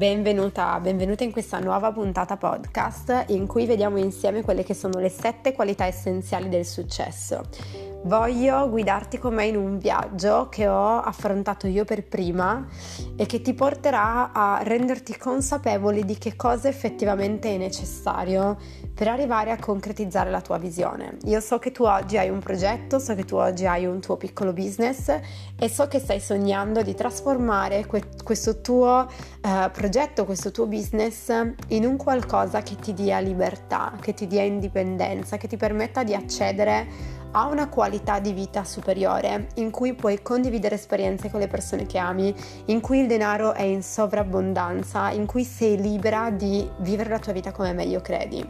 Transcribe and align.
benvenuta, 0.00 0.80
benvenuta 0.80 1.24
in 1.24 1.30
questa 1.30 1.58
nuova 1.58 1.92
puntata 1.92 2.38
podcast 2.38 3.26
in 3.26 3.46
cui 3.46 3.66
vediamo 3.66 3.98
insieme 3.98 4.40
quelle 4.40 4.64
che 4.64 4.72
sono 4.72 4.98
le 4.98 5.10
sette 5.10 5.52
qualità 5.52 5.84
essenziali 5.84 6.48
del 6.48 6.64
successo. 6.64 7.89
Voglio 8.02 8.70
guidarti 8.70 9.18
con 9.18 9.34
me 9.34 9.44
in 9.44 9.56
un 9.56 9.76
viaggio 9.76 10.48
che 10.48 10.66
ho 10.66 11.00
affrontato 11.00 11.66
io 11.66 11.84
per 11.84 12.02
prima 12.08 12.66
e 13.14 13.26
che 13.26 13.42
ti 13.42 13.52
porterà 13.52 14.32
a 14.32 14.62
renderti 14.62 15.18
consapevoli 15.18 16.06
di 16.06 16.16
che 16.16 16.34
cosa 16.34 16.68
effettivamente 16.68 17.54
è 17.54 17.58
necessario 17.58 18.56
per 18.94 19.08
arrivare 19.08 19.50
a 19.50 19.58
concretizzare 19.58 20.30
la 20.30 20.40
tua 20.40 20.56
visione. 20.56 21.18
Io 21.24 21.40
so 21.40 21.58
che 21.58 21.72
tu 21.72 21.84
oggi 21.84 22.16
hai 22.16 22.30
un 22.30 22.38
progetto, 22.38 22.98
so 22.98 23.14
che 23.14 23.26
tu 23.26 23.36
oggi 23.36 23.66
hai 23.66 23.84
un 23.84 24.00
tuo 24.00 24.16
piccolo 24.16 24.54
business 24.54 25.14
e 25.58 25.68
so 25.68 25.86
che 25.86 25.98
stai 25.98 26.20
sognando 26.20 26.80
di 26.80 26.94
trasformare 26.94 27.84
que- 27.84 28.08
questo 28.24 28.62
tuo 28.62 29.06
uh, 29.42 29.70
progetto, 29.70 30.24
questo 30.24 30.50
tuo 30.50 30.66
business 30.66 31.30
in 31.68 31.84
un 31.84 31.98
qualcosa 31.98 32.62
che 32.62 32.76
ti 32.76 32.94
dia 32.94 33.20
libertà, 33.20 33.92
che 34.00 34.14
ti 34.14 34.26
dia 34.26 34.42
indipendenza, 34.42 35.36
che 35.36 35.48
ti 35.48 35.58
permetta 35.58 36.02
di 36.02 36.14
accedere 36.14 37.18
a 37.32 37.46
una 37.46 37.68
qualità 37.68 38.18
di 38.18 38.32
vita 38.32 38.64
superiore, 38.64 39.48
in 39.54 39.70
cui 39.70 39.94
puoi 39.94 40.22
condividere 40.22 40.74
esperienze 40.74 41.30
con 41.30 41.40
le 41.40 41.48
persone 41.48 41.86
che 41.86 41.98
ami, 41.98 42.34
in 42.66 42.80
cui 42.80 43.00
il 43.00 43.06
denaro 43.06 43.52
è 43.52 43.62
in 43.62 43.82
sovrabbondanza, 43.82 45.10
in 45.10 45.26
cui 45.26 45.44
sei 45.44 45.80
libera 45.80 46.30
di 46.30 46.68
vivere 46.78 47.10
la 47.10 47.18
tua 47.18 47.32
vita 47.32 47.52
come 47.52 47.72
meglio 47.72 48.00
credi. 48.00 48.48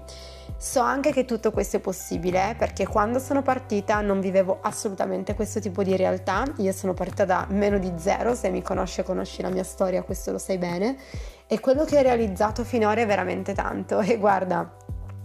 So 0.57 0.81
anche 0.81 1.11
che 1.11 1.25
tutto 1.25 1.53
questo 1.53 1.79
è 1.79 1.81
possibile 1.81 2.55
perché 2.59 2.87
quando 2.87 3.19
sono 3.19 3.41
partita 3.41 4.03
non 4.03 4.21
vivevo 4.21 4.59
assolutamente 4.61 5.35
questo 5.35 5.59
tipo 5.59 5.83
di 5.83 5.97
realtà. 5.97 6.45
Io 6.59 6.73
sono 6.73 6.93
partita 6.93 7.25
da 7.25 7.47
meno 7.49 7.79
di 7.79 7.91
zero, 7.97 8.35
se 8.35 8.51
mi 8.51 8.61
conosci 8.61 9.03
conosci 9.03 9.41
la 9.41 9.49
mia 9.49 9.65
storia, 9.65 10.03
questo 10.03 10.33
lo 10.33 10.39
sai 10.39 10.59
bene. 10.59 10.97
E 11.47 11.59
quello 11.61 11.85
che 11.85 11.99
ho 11.99 12.03
realizzato 12.03 12.63
finora 12.63 13.01
è 13.01 13.07
veramente 13.07 13.55
tanto. 13.55 14.01
E 14.11 14.19
guarda, 14.19 14.77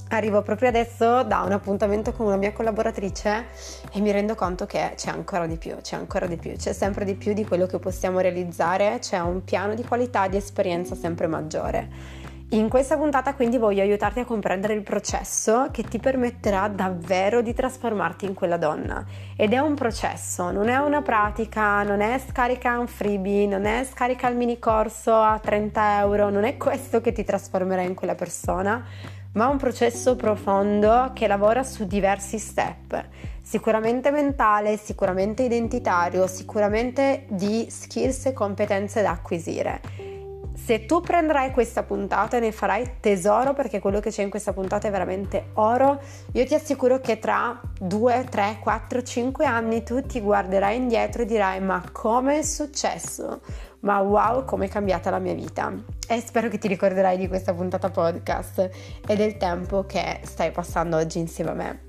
Arrivo 0.10 0.44
proprio 0.44 0.70
adesso 0.70 1.24
da 1.24 1.42
un 1.42 1.52
appuntamento 1.52 2.12
con 2.14 2.28
una 2.28 2.36
mia 2.36 2.54
collaboratrice 2.54 3.46
e 3.92 4.00
mi 4.02 4.12
rendo 4.12 4.36
conto 4.36 4.68
che 4.68 4.94
c'è 4.96 5.10
ancora 5.10 5.48
di 5.48 5.58
più, 5.58 5.76
c'è 5.82 5.96
ancora 5.96 6.28
di 6.28 6.38
più, 6.38 6.56
c'è 6.56 6.74
sempre 6.74 7.06
di 7.06 7.16
più 7.16 7.34
di 7.34 7.44
quello 7.44 7.66
che 7.66 7.80
possiamo 7.80 8.20
realizzare, 8.20 9.00
c'è 9.00 9.20
un 9.20 9.44
piano 9.44 9.74
di 9.74 9.84
qualità, 9.84 10.28
di 10.28 10.38
esperienza 10.38 10.94
sempre 10.94 11.26
maggiore. 11.26 12.24
In 12.50 12.70
questa 12.70 12.96
puntata 12.96 13.34
quindi 13.34 13.58
voglio 13.58 13.82
aiutarti 13.82 14.20
a 14.20 14.26
comprendere 14.26 14.76
il 14.76 14.84
processo 14.84 15.70
che 15.72 15.82
ti 15.82 15.98
permetterà 15.98 16.68
davvero 16.68 17.42
di 17.42 17.56
trasformarti 17.56 18.26
in 18.26 18.36
quella 18.36 18.58
donna. 18.58 19.04
Ed 19.36 19.52
è 19.52 19.58
un 19.58 19.74
processo, 19.74 20.52
non 20.52 20.70
è 20.70 20.78
una 20.78 21.02
pratica, 21.02 21.82
non 21.82 22.02
è 22.02 22.20
scarica 22.20 22.78
un 22.78 22.88
freebie, 22.88 23.48
non 23.48 23.66
è 23.66 23.84
scarica 23.84 24.30
il 24.30 24.38
mini 24.38 24.60
corso 24.60 25.16
a 25.16 25.40
30 25.40 26.00
euro, 26.02 26.30
non 26.30 26.44
è 26.44 26.56
questo 26.56 27.02
che 27.02 27.12
ti 27.12 27.24
trasformerà 27.24 27.82
in 27.82 27.96
quella 27.96 28.16
persona, 28.16 28.86
ma 29.36 29.48
un 29.48 29.58
processo 29.58 30.16
profondo 30.16 31.12
che 31.14 31.28
lavora 31.28 31.64
su 31.64 31.86
diversi 31.86 32.40
step, 32.40 33.06
sicuramente 33.42 34.10
mentale, 34.10 34.78
sicuramente 34.78 35.44
identitario, 35.44 36.26
sicuramente 36.28 37.26
di 37.30 37.68
skills 37.70 38.28
e 38.28 38.34
competenze 38.34 39.02
da 39.02 39.12
acquisire. 39.12 39.82
Se 40.56 40.86
tu 40.86 41.02
prenderai 41.02 41.52
questa 41.52 41.84
puntata 41.84 42.38
e 42.38 42.40
ne 42.40 42.54
farai 42.54 42.94
tesoro 43.02 43.54
perché 43.54 43.80
quello 43.80 44.00
che 44.00 44.10
c'è 44.10 44.24
in 44.24 44.30
questa 44.30 44.54
puntata 44.54 44.88
è 44.88 44.92
veramente 44.92 45.50
oro, 45.56 46.00
io 46.32 46.46
ti 46.46 46.56
assicuro 46.56 47.02
che 47.02 47.20
tra 47.20 47.60
2, 47.78 48.28
3, 48.30 48.58
4, 48.62 49.04
5 49.04 49.46
anni 49.46 49.84
tu 49.84 50.02
ti 50.02 50.22
guarderai 50.22 50.78
indietro 50.78 51.24
e 51.24 51.26
dirai 51.26 51.60
ma 51.60 51.84
come 51.92 52.40
è 52.40 52.42
successo? 52.42 53.42
Ma 53.86 54.00
wow 54.02 54.46
come 54.46 54.66
è 54.66 54.70
cambiata 54.70 55.10
la 55.10 55.20
mia 55.20 55.34
vita 55.34 55.72
e 56.08 56.20
spero 56.20 56.50
che 56.50 56.58
ti 56.58 56.68
ricorderai 56.68 57.18
di 57.18 57.28
questa 57.28 57.54
puntata 57.54 57.90
podcast 57.90 58.70
e 59.08 59.16
del 59.16 59.38
tempo 59.38 59.86
che 59.86 60.20
stai 60.24 60.52
passando 60.52 60.98
oggi 60.98 61.20
insieme 61.20 61.52
a 61.52 61.54
me. 61.54 61.82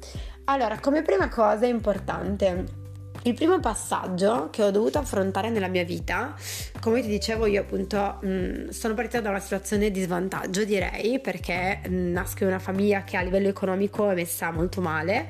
Allora, 0.44 0.78
come 0.78 1.02
prima 1.02 1.28
cosa 1.28 1.66
importante, 1.66 2.85
il 3.22 3.34
primo 3.34 3.58
passaggio 3.60 4.48
che 4.50 4.62
ho 4.62 4.70
dovuto 4.70 4.98
affrontare 4.98 5.50
nella 5.50 5.68
mia 5.68 5.84
vita, 5.84 6.34
come 6.80 7.02
ti 7.02 7.08
dicevo 7.08 7.46
io 7.46 7.62
appunto 7.62 8.18
mh, 8.20 8.28
mm, 8.28 8.68
sono 8.68 8.94
partita 8.94 9.20
da 9.20 9.30
una 9.30 9.40
situazione 9.40 9.90
di 9.90 10.02
svantaggio 10.02 10.64
direi 10.64 11.20
perché 11.20 11.80
nasco 11.88 12.42
in 12.44 12.50
una 12.50 12.58
famiglia 12.58 13.04
che 13.04 13.16
a 13.16 13.22
livello 13.22 13.48
economico 13.48 14.10
è 14.10 14.14
messa 14.14 14.50
molto 14.50 14.80
male 14.80 15.28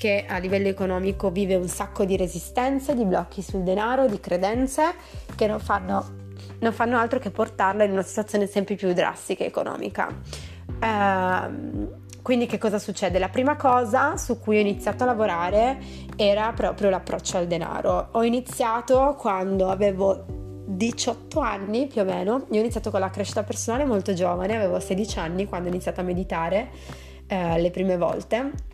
che 0.00 0.24
a 0.26 0.38
livello 0.38 0.68
economico 0.68 1.30
vive 1.30 1.56
un 1.56 1.68
sacco 1.68 2.06
di 2.06 2.16
resistenze, 2.16 2.94
di 2.94 3.04
blocchi 3.04 3.42
sul 3.42 3.62
denaro, 3.62 4.06
di 4.06 4.18
credenze 4.18 4.94
che 5.36 5.46
non 5.46 5.60
fanno, 5.60 6.30
non 6.60 6.72
fanno 6.72 6.96
altro 6.96 7.18
che 7.18 7.30
portarla 7.30 7.84
in 7.84 7.90
una 7.90 8.02
situazione 8.02 8.46
sempre 8.46 8.76
più 8.76 8.94
drastica 8.94 9.44
economica. 9.44 10.08
Ehm, 10.80 12.08
quindi 12.22 12.46
che 12.46 12.58
cosa 12.58 12.78
succede? 12.78 13.18
La 13.18 13.28
prima 13.28 13.56
cosa 13.56 14.16
su 14.16 14.38
cui 14.38 14.58
ho 14.58 14.60
iniziato 14.60 15.02
a 15.02 15.06
lavorare 15.06 15.78
era 16.16 16.52
proprio 16.52 16.90
l'approccio 16.90 17.38
al 17.38 17.46
denaro. 17.46 18.08
Ho 18.12 18.22
iniziato 18.22 19.16
quando 19.18 19.68
avevo 19.68 20.24
18 20.66 21.40
anni 21.40 21.86
più 21.86 22.02
o 22.02 22.04
meno, 22.04 22.46
io 22.50 22.58
ho 22.58 22.60
iniziato 22.60 22.90
con 22.90 23.00
la 23.00 23.10
crescita 23.10 23.42
personale 23.42 23.84
molto 23.84 24.12
giovane, 24.12 24.56
avevo 24.56 24.78
16 24.78 25.18
anni 25.18 25.46
quando 25.46 25.68
ho 25.68 25.70
iniziato 25.72 26.00
a 26.00 26.04
meditare 26.04 26.70
eh, 27.26 27.60
le 27.60 27.70
prime 27.70 27.96
volte 27.96 28.68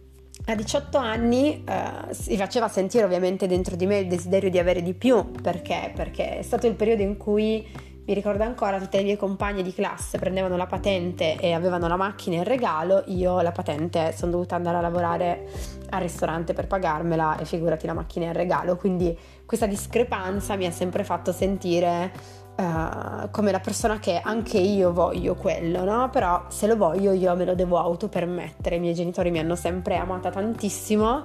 a 0.45 0.55
18 0.55 0.99
anni 0.99 1.65
uh, 1.67 2.13
si 2.13 2.37
faceva 2.37 2.69
sentire 2.69 3.05
ovviamente 3.05 3.49
dentro 3.49 3.75
di 3.75 3.87
me 3.87 3.99
il 3.99 4.07
desiderio 4.07 4.51
di 4.51 4.59
avere 4.59 4.83
di 4.83 4.95
più, 4.95 5.33
perché? 5.43 5.91
Perché 5.95 6.39
è 6.39 6.43
stato 6.43 6.67
il 6.67 6.75
periodo 6.75 7.03
in 7.03 7.17
cui 7.17 7.67
mi 8.07 8.15
ricordo 8.15 8.45
ancora 8.45 8.79
tutte 8.79 8.99
le 8.99 9.03
mie 9.03 9.17
compagne 9.17 9.63
di 9.63 9.75
classe 9.75 10.19
prendevano 10.19 10.57
la 10.57 10.67
patente 10.67 11.37
e 11.41 11.53
avevano 11.53 11.89
la 11.89 11.97
macchina 11.97 12.37
in 12.37 12.45
regalo, 12.45 13.03
io 13.07 13.41
la 13.41 13.51
patente 13.51 14.13
sono 14.13 14.31
dovuta 14.31 14.55
andare 14.55 14.77
a 14.77 14.81
lavorare 14.81 15.49
al 15.91 16.01
ristorante 16.01 16.53
per 16.53 16.69
pagarmela 16.69 17.37
e 17.39 17.45
figurati 17.45 17.85
la 17.87 17.95
macchina 17.95 18.27
in 18.27 18.33
regalo, 18.33 18.77
quindi 18.77 19.17
questa 19.45 19.67
discrepanza 19.67 20.55
mi 20.55 20.67
ha 20.67 20.71
sempre 20.71 21.03
fatto 21.03 21.33
sentire 21.33 22.13
uh, 22.57 23.29
come 23.31 23.51
la 23.51 23.61
persona 23.61 23.99
che 23.99 24.21
anche 24.23 24.59
io 24.59 24.93
voglio 24.93 25.35
quello, 25.35 25.85
no? 25.85 26.09
Però 26.11 26.45
se 26.49 26.67
lo 26.67 26.77
voglio 26.77 27.13
io 27.13 27.35
me 27.35 27.45
lo 27.45 27.55
devo 27.55 27.79
autopermettere. 27.79 28.77
I 28.77 28.81
miei 28.81 28.95
genitori 28.95 29.31
mi 29.31 29.39
hanno 29.39 29.57
sempre 29.57 29.97
amata 29.97 30.31
tantissimo, 30.31 31.25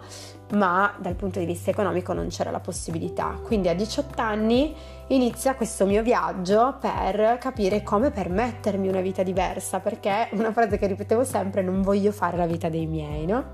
ma 0.54 0.94
dal 0.98 1.16
punto 1.16 1.40
di 1.40 1.46
vista 1.46 1.70
economico 1.70 2.14
non 2.14 2.28
c'era 2.28 2.52
la 2.52 2.60
possibilità. 2.60 3.40
Quindi 3.42 3.68
a 3.70 3.74
18 3.74 4.22
anni 4.22 4.76
inizia 5.08 5.56
questo 5.56 5.86
mio 5.86 6.04
viaggio 6.04 6.78
per 6.80 7.38
capire 7.40 7.84
come 7.84 8.12
permettermi 8.12 8.88
una 8.88 9.02
vita 9.02 9.24
diversa, 9.24 9.80
perché 9.80 10.30
una 10.32 10.52
frase 10.52 10.78
che 10.78 10.88
ripetevo 10.88 11.24
sempre, 11.24 11.62
non 11.62 11.82
voglio 11.82 12.12
fare 12.12 12.38
la 12.38 12.46
vita 12.46 12.70
dei 12.70 12.86
miei, 12.86 13.26
no? 13.26 13.46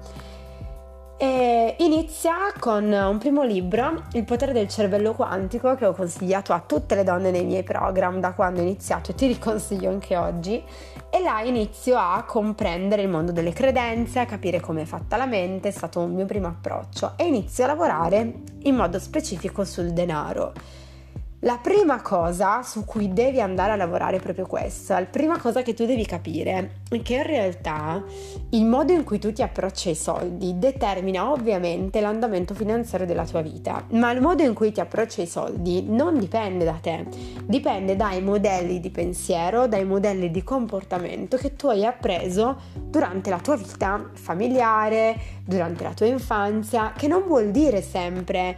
E 1.19 1.75
inizia 1.79 2.35
con 2.59 2.91
un 2.91 3.17
primo 3.17 3.41
libro, 3.41 4.03
Il 4.11 4.23
potere 4.23 4.53
del 4.53 4.67
cervello 4.67 5.13
quantico, 5.13 5.73
che 5.73 5.87
ho 5.87 5.93
consigliato 5.93 6.53
a 6.53 6.59
tutte 6.63 6.93
le 6.93 7.03
donne 7.03 7.31
nei 7.31 7.43
miei 7.43 7.63
program 7.63 8.19
da 8.19 8.33
quando 8.33 8.59
ho 8.59 8.63
iniziato 8.63 9.09
e 9.09 9.15
ti 9.15 9.25
riconsiglio 9.25 9.89
anche 9.89 10.15
oggi. 10.15 10.63
E 11.09 11.19
là 11.19 11.41
inizio 11.41 11.97
a 11.97 12.23
comprendere 12.23 13.01
il 13.01 13.09
mondo 13.09 13.31
delle 13.31 13.51
credenze, 13.51 14.19
a 14.19 14.25
capire 14.27 14.59
come 14.59 14.83
è 14.83 14.85
fatta 14.85 15.17
la 15.17 15.25
mente, 15.25 15.69
è 15.69 15.71
stato 15.71 16.01
un 16.01 16.13
mio 16.13 16.25
primo 16.25 16.49
approccio 16.49 17.13
e 17.15 17.25
inizio 17.25 17.63
a 17.63 17.67
lavorare 17.67 18.33
in 18.63 18.75
modo 18.75 18.99
specifico 18.99 19.65
sul 19.65 19.93
denaro. 19.93 20.53
La 21.41 21.59
prima 21.61 22.01
cosa 22.01 22.63
su 22.63 22.83
cui 22.83 23.13
devi 23.13 23.39
andare 23.39 23.71
a 23.71 23.75
lavorare 23.75 24.17
è 24.17 24.19
proprio 24.19 24.47
questa, 24.47 24.99
la 24.99 25.05
prima 25.05 25.37
cosa 25.37 25.61
che 25.61 25.75
tu 25.75 25.85
devi 25.85 26.03
capire 26.03 26.79
è 26.89 27.01
che 27.03 27.13
in 27.13 27.23
realtà 27.27 28.03
il 28.49 28.65
modo 28.65 28.91
in 28.91 29.03
cui 29.03 29.19
tu 29.19 29.31
ti 29.31 29.43
approcci 29.43 29.89
ai 29.89 29.95
soldi 29.95 30.57
determina 30.57 31.29
ovviamente 31.29 32.01
l'andamento 32.01 32.55
finanziario 32.55 33.05
della 33.05 33.23
tua 33.23 33.41
vita, 33.41 33.85
ma 33.91 34.09
il 34.09 34.19
modo 34.19 34.41
in 34.41 34.55
cui 34.55 34.71
ti 34.71 34.79
approcci 34.79 35.21
ai 35.21 35.27
soldi 35.27 35.83
non 35.87 36.17
dipende 36.17 36.65
da 36.65 36.79
te, 36.81 37.05
dipende 37.45 37.95
dai 37.95 38.19
modelli 38.23 38.79
di 38.79 38.89
pensiero, 38.89 39.67
dai 39.67 39.85
modelli 39.85 40.31
di 40.31 40.43
comportamento 40.43 41.37
che 41.37 41.55
tu 41.55 41.67
hai 41.67 41.85
appreso 41.85 42.61
durante 42.73 43.29
la 43.29 43.37
tua 43.37 43.57
vita 43.57 44.09
familiare, 44.11 45.15
durante 45.45 45.83
la 45.83 45.93
tua 45.93 46.07
infanzia, 46.07 46.93
che 46.97 47.07
non 47.07 47.25
vuol 47.27 47.51
dire 47.51 47.83
sempre 47.83 48.57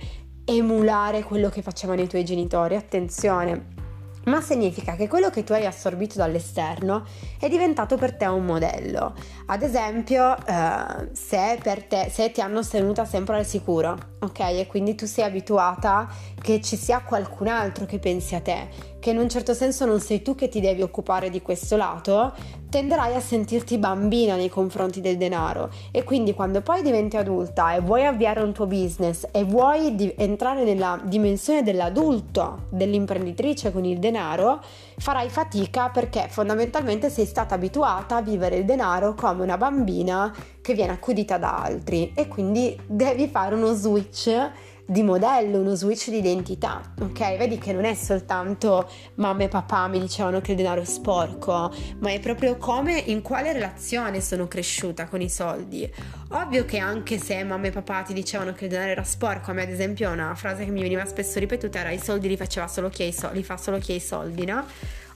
emulare 0.58 1.24
quello 1.24 1.50
che 1.50 1.62
facevano 1.62 2.02
i 2.02 2.08
tuoi 2.08 2.24
genitori, 2.26 2.76
attenzione. 2.76 3.78
Ma 4.26 4.42
significa 4.42 4.96
che 4.96 5.08
quello 5.08 5.30
che 5.30 5.44
tu 5.44 5.54
hai 5.54 5.66
assorbito 5.66 6.18
dall'esterno 6.18 7.06
è 7.40 7.48
diventato 7.48 7.98
per 7.98 8.16
te 8.16 8.26
un 8.26 8.46
modello. 8.46 9.14
Ad 9.48 9.64
esempio, 9.64 10.36
eh, 10.46 11.10
se, 11.14 11.60
te, 11.88 12.10
se 12.12 12.32
ti 12.32 12.42
hanno 12.42 12.64
tenuta 12.64 13.06
sempre 13.06 13.38
al 13.38 13.46
sicuro, 13.46 13.98
ok? 14.20 14.40
E 14.40 14.68
quindi 14.68 14.94
tu 14.94 15.06
sei 15.06 15.24
abituata 15.24 16.08
che 16.40 16.62
ci 16.62 16.76
sia 16.76 17.02
qualcun 17.02 17.48
altro 17.48 17.86
che 17.86 17.98
pensi 17.98 18.36
a 18.36 18.42
te, 18.42 18.68
che 19.00 19.12
in 19.12 19.18
un 19.18 19.30
certo 19.30 19.54
senso 19.54 19.86
non 19.86 20.00
sei 20.00 20.22
tu 20.22 20.36
che 20.36 20.50
ti 20.50 20.60
devi 20.60 20.82
occupare 20.82 21.30
di 21.30 21.42
questo 21.42 21.78
lato, 21.78 22.34
tenderai 22.70 23.16
a 23.16 23.20
sentirti 23.20 23.78
bambina 23.78 24.36
nei 24.36 24.50
confronti 24.50 25.02
del 25.02 25.18
denaro. 25.18 25.72
E 25.92 26.04
quindi 26.04 26.34
quando 26.34 26.62
poi 26.62 26.82
diventi 26.82 27.18
adulta 27.18 27.74
e 27.74 27.80
vuoi 27.80 28.06
avviare 28.06 28.42
un 28.42 28.54
tuo 28.54 28.68
business 28.68 29.26
e 29.32 29.44
vuoi 29.44 29.96
di- 29.96 30.14
entrare 30.18 30.64
nella 30.64 31.00
dimensione 31.04 31.64
dell'adulto, 31.64 32.68
dell'imprenditrice 32.70 33.72
con 33.72 33.86
il 33.86 33.98
denaro, 34.00 34.62
farai 34.98 35.30
fatica 35.30 35.90
perché 35.90 36.28
fondamentalmente 36.30 37.10
sei 37.10 37.26
stata 37.26 37.56
abituata 37.56 38.18
a 38.18 38.22
vivere 38.22 38.58
il 38.58 38.66
denaro 38.66 39.16
come 39.16 39.44
una 39.44 39.58
bambina 39.58 40.34
che 40.62 40.74
viene 40.74 40.92
accudita 40.92 41.38
da 41.38 41.58
altri. 41.64 42.12
E 42.14 42.28
quindi 42.28 42.80
devi 42.86 43.28
fare 43.28 43.56
uno 43.56 43.74
switch 43.74 44.52
di 44.90 45.04
modello, 45.04 45.60
uno 45.60 45.76
switch 45.76 46.10
di 46.10 46.18
identità, 46.18 46.82
ok? 47.00 47.38
Vedi 47.38 47.60
che 47.60 47.74
non 47.74 47.86
è 47.86 47.94
soltanto 47.94 48.90
mamma 49.16 49.44
e 49.44 49.48
papà 49.48 49.88
mi 49.88 50.00
dicevano 50.00 50.42
che 50.42 50.52
il 50.52 50.58
denaro 50.58 50.82
è 50.82 50.86
sporco, 50.86 51.72
ma 52.00 52.10
è 52.10 52.20
proprio 52.20 52.58
come 52.58 52.98
in 52.98 53.22
quale 53.22 53.54
relazione 53.54 54.20
sono 54.20 54.48
cresciuta 54.48 55.06
con 55.06 55.22
i 55.22 55.30
soldi. 55.30 55.88
Ovvio 56.32 56.66
che 56.66 56.80
anche 56.80 57.20
se 57.20 57.44
mamma 57.44 57.68
e 57.68 57.72
papà 57.72 58.02
ti 58.02 58.14
dicevano 58.14 58.54
che 58.54 58.64
il 58.64 58.72
denaro 58.72 58.90
era 58.90 59.04
sporco, 59.04 59.52
a 59.52 59.54
me 59.54 59.62
ad 59.62 59.70
esempio 59.70 60.10
una 60.10 60.34
frase 60.34 60.66
che 60.66 60.72
mi 60.72 60.82
veniva 60.82 61.06
spesso 61.06 61.38
ripetuta 61.38 61.78
era 61.80 61.92
i 61.92 62.00
soldi 62.00 62.28
li 62.28 62.38
solo 62.68 62.90
chi 62.90 63.12
soldi, 63.12 63.38
li 63.38 63.44
fa 63.44 63.58
solo 63.58 63.78
chi 63.78 63.92
ha 63.92 63.96
i 63.96 64.00
soldi, 64.00 64.46
no? 64.46 64.66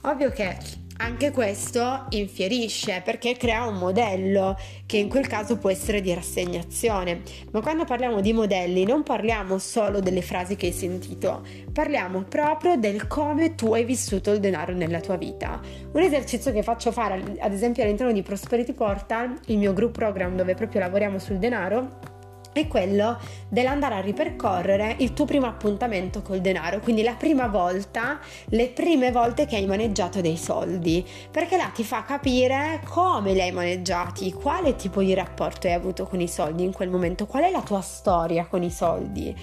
Ovvio 0.02 0.30
che 0.30 0.56
anche 0.98 1.30
questo 1.32 2.06
infierisce 2.10 3.02
perché 3.04 3.36
crea 3.36 3.66
un 3.66 3.76
modello 3.76 4.56
che 4.86 4.98
in 4.98 5.08
quel 5.08 5.26
caso 5.26 5.56
può 5.56 5.70
essere 5.70 6.00
di 6.00 6.14
rassegnazione. 6.14 7.22
Ma 7.50 7.60
quando 7.60 7.84
parliamo 7.84 8.20
di 8.20 8.32
modelli 8.32 8.84
non 8.84 9.02
parliamo 9.02 9.58
solo 9.58 10.00
delle 10.00 10.22
frasi 10.22 10.56
che 10.56 10.66
hai 10.66 10.72
sentito, 10.72 11.44
parliamo 11.72 12.22
proprio 12.22 12.76
del 12.76 13.06
come 13.06 13.54
tu 13.54 13.74
hai 13.74 13.84
vissuto 13.84 14.30
il 14.32 14.40
denaro 14.40 14.72
nella 14.72 15.00
tua 15.00 15.16
vita. 15.16 15.60
Un 15.92 16.00
esercizio 16.00 16.52
che 16.52 16.62
faccio 16.62 16.92
fare 16.92 17.36
ad 17.40 17.52
esempio 17.52 17.82
all'interno 17.82 18.12
di 18.12 18.22
Prosperity 18.22 18.72
Portal, 18.72 19.38
il 19.46 19.58
mio 19.58 19.72
group 19.72 19.92
program 19.92 20.36
dove 20.36 20.54
proprio 20.54 20.80
lavoriamo 20.80 21.18
sul 21.18 21.38
denaro, 21.38 22.12
è 22.54 22.68
quello 22.68 23.18
dell'andare 23.48 23.96
a 23.96 24.00
ripercorrere 24.00 24.96
il 25.00 25.12
tuo 25.12 25.24
primo 25.24 25.46
appuntamento 25.46 26.22
col 26.22 26.40
denaro, 26.40 26.80
quindi 26.80 27.02
la 27.02 27.14
prima 27.14 27.48
volta, 27.48 28.20
le 28.46 28.68
prime 28.68 29.10
volte 29.10 29.44
che 29.44 29.56
hai 29.56 29.66
maneggiato 29.66 30.20
dei 30.20 30.36
soldi, 30.36 31.06
perché 31.30 31.56
là 31.56 31.70
ti 31.74 31.84
fa 31.84 32.04
capire 32.04 32.80
come 32.88 33.32
li 33.32 33.40
hai 33.40 33.52
maneggiati, 33.52 34.32
quale 34.32 34.76
tipo 34.76 35.02
di 35.02 35.12
rapporto 35.14 35.66
hai 35.66 35.72
avuto 35.72 36.06
con 36.06 36.20
i 36.20 36.28
soldi 36.28 36.62
in 36.62 36.72
quel 36.72 36.88
momento, 36.88 37.26
qual 37.26 37.42
è 37.42 37.50
la 37.50 37.62
tua 37.62 37.80
storia 37.80 38.46
con 38.46 38.62
i 38.62 38.70
soldi. 38.70 39.34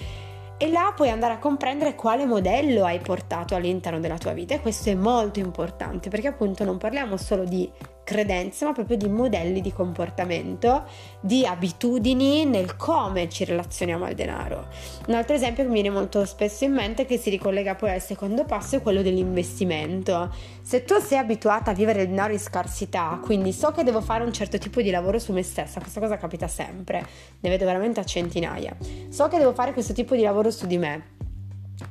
E 0.56 0.70
là 0.70 0.92
puoi 0.94 1.10
andare 1.10 1.34
a 1.34 1.38
comprendere 1.38 1.96
quale 1.96 2.24
modello 2.24 2.84
hai 2.84 3.00
portato 3.00 3.56
all'interno 3.56 3.98
della 3.98 4.16
tua 4.16 4.32
vita 4.32 4.54
e 4.54 4.60
questo 4.60 4.90
è 4.90 4.94
molto 4.94 5.40
importante 5.40 6.08
perché 6.08 6.28
appunto 6.28 6.62
non 6.62 6.78
parliamo 6.78 7.16
solo 7.16 7.44
di 7.44 7.68
credenze 8.04 8.64
ma 8.64 8.72
proprio 8.72 8.96
di 8.96 9.08
modelli 9.08 9.60
di 9.60 9.72
comportamento, 9.72 10.84
di 11.20 11.46
abitudini 11.46 12.44
nel 12.44 12.76
come 12.76 13.28
ci 13.28 13.44
relazioniamo 13.44 14.04
al 14.04 14.14
denaro. 14.14 14.66
Un 15.06 15.14
altro 15.14 15.34
esempio 15.34 15.62
che 15.62 15.68
mi 15.68 15.80
viene 15.80 15.90
molto 15.90 16.24
spesso 16.24 16.64
in 16.64 16.72
mente 16.72 17.04
che 17.04 17.18
si 17.18 17.30
ricollega 17.30 17.74
poi 17.74 17.90
al 17.90 18.02
secondo 18.02 18.44
passo 18.44 18.76
è 18.76 18.82
quello 18.82 19.02
dell'investimento. 19.02 20.34
Se 20.62 20.84
tu 20.84 20.98
sei 20.98 21.18
abituata 21.18 21.70
a 21.70 21.74
vivere 21.74 22.02
il 22.02 22.08
denaro 22.08 22.32
in 22.32 22.38
scarsità, 22.38 23.20
quindi 23.22 23.52
so 23.52 23.70
che 23.70 23.82
devo 23.84 24.00
fare 24.00 24.24
un 24.24 24.32
certo 24.32 24.58
tipo 24.58 24.82
di 24.82 24.90
lavoro 24.90 25.18
su 25.18 25.32
me 25.32 25.42
stessa, 25.42 25.80
questa 25.80 26.00
cosa 26.00 26.16
capita 26.16 26.48
sempre, 26.48 27.06
ne 27.40 27.48
vedo 27.48 27.64
veramente 27.64 28.00
a 28.00 28.04
centinaia. 28.04 28.76
So 29.08 29.28
che 29.28 29.38
devo 29.38 29.52
fare 29.52 29.72
questo 29.72 29.92
tipo 29.92 30.14
di 30.14 30.22
lavoro 30.22 30.50
su 30.50 30.66
di 30.66 30.78
me. 30.78 31.20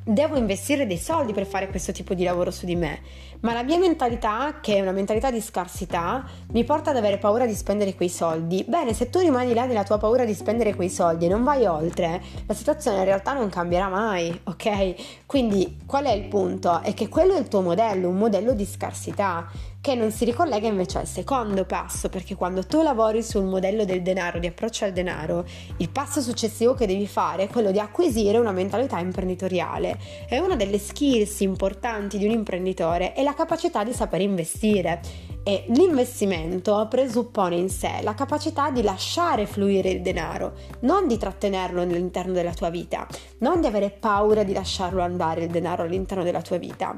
Devo 0.04 0.38
investire 0.38 0.88
dei 0.88 0.98
soldi 0.98 1.34
per 1.34 1.46
fare 1.46 1.68
questo 1.68 1.92
tipo 1.92 2.14
di 2.14 2.24
lavoro 2.24 2.50
su 2.50 2.66
di 2.66 2.76
me, 2.76 3.02
ma 3.42 3.54
la 3.54 3.64
mia 3.64 3.78
mentalità, 3.78 4.60
che 4.62 4.76
è 4.76 4.82
una 4.82 4.92
mentalità 4.92 5.32
di 5.32 5.42
scarsità, 5.42 6.24
mi 6.52 6.64
porta 6.64 6.92
ad 6.92 6.98
avere 6.98 7.18
paura 7.18 7.46
di 7.46 7.54
spendere 7.54 7.96
quei 7.96 8.10
soldi. 8.10 8.64
Bene, 8.68 8.94
se 8.94 9.10
tu 9.10 9.20
rimani 9.20 9.54
là 9.54 9.66
nella 9.66 9.84
tua 9.84 9.98
paura 9.98 10.26
di 10.26 10.34
spendere 10.34 10.76
quei 10.76 10.90
soldi 10.90 11.26
e 11.26 11.30
non 11.30 11.44
vai 11.44 11.66
oltre, 11.66 12.22
la 12.46 12.54
situazione 12.54 12.98
in 12.98 13.06
realtà 13.06 13.34
non 13.34 13.50
cambierà 13.50 13.90
mai, 13.90 14.40
ok? 14.44 15.26
Quindi 15.26 15.80
qual 15.86 16.06
è 16.06 16.12
il 16.12 16.28
punto? 16.28 16.82
È 16.82 16.94
che 16.94 17.10
quello 17.10 17.36
è 17.36 17.40
il 17.40 17.48
tuo 17.48 17.62
modello, 17.62 18.10
un 18.10 18.18
modello 18.18 18.54
di 18.54 18.66
scarsità 18.66 19.48
che 19.82 19.96
non 19.96 20.12
si 20.12 20.26
ricollega 20.26 20.68
invece 20.68 21.00
al 21.00 21.08
secondo 21.08 21.66
passo, 21.66 22.08
perché 22.08 22.36
quando 22.36 22.64
tu 22.64 22.84
lavori 22.84 23.24
sul 23.24 23.46
modello 23.46 23.84
del 23.84 24.04
denaro, 24.04 24.38
di 24.38 24.46
approccio 24.46 24.86
al 24.86 24.94
denaro, 24.94 25.44
il 25.78 25.90
passo 25.90 26.22
successivo 26.22 26.76
che 26.76 26.86
devi 26.86 27.08
fare 27.08 27.44
è 27.44 27.48
quello 27.48 27.72
di 27.72 27.80
acquisire 27.80 28.38
una 28.38 28.52
mentalità 28.52 29.00
imprenditoriale. 29.00 29.98
È 30.28 30.38
una 30.38 30.56
delle 30.56 30.78
skills 30.78 31.40
importanti 31.40 32.20
di 32.20 32.26
un 32.26 32.32
imprenditore 32.32 33.14
è 33.14 33.24
la 33.24 33.34
capacità 33.34 33.84
di 33.84 33.92
saper 33.92 34.22
investire 34.22 35.02
e 35.44 35.66
l'investimento 35.70 36.86
presuppone 36.88 37.56
in 37.56 37.70
sé 37.70 38.02
la 38.04 38.14
capacità 38.14 38.70
di 38.70 38.84
lasciare 38.84 39.48
fluire 39.48 39.90
il 39.90 40.04
denaro, 40.04 40.54
non 40.82 41.08
di 41.08 41.18
trattenerlo 41.18 41.82
all'interno 41.82 42.34
della 42.34 42.54
tua 42.54 42.70
vita, 42.70 43.08
non 43.40 43.62
di 43.62 43.66
avere 43.66 43.90
paura 43.90 44.44
di 44.44 44.54
lasciarlo 44.54 45.02
andare 45.02 45.46
il 45.46 45.50
denaro 45.50 45.82
all'interno 45.82 46.24
della 46.24 46.44
tua 46.44 46.58
vita. 46.58 46.96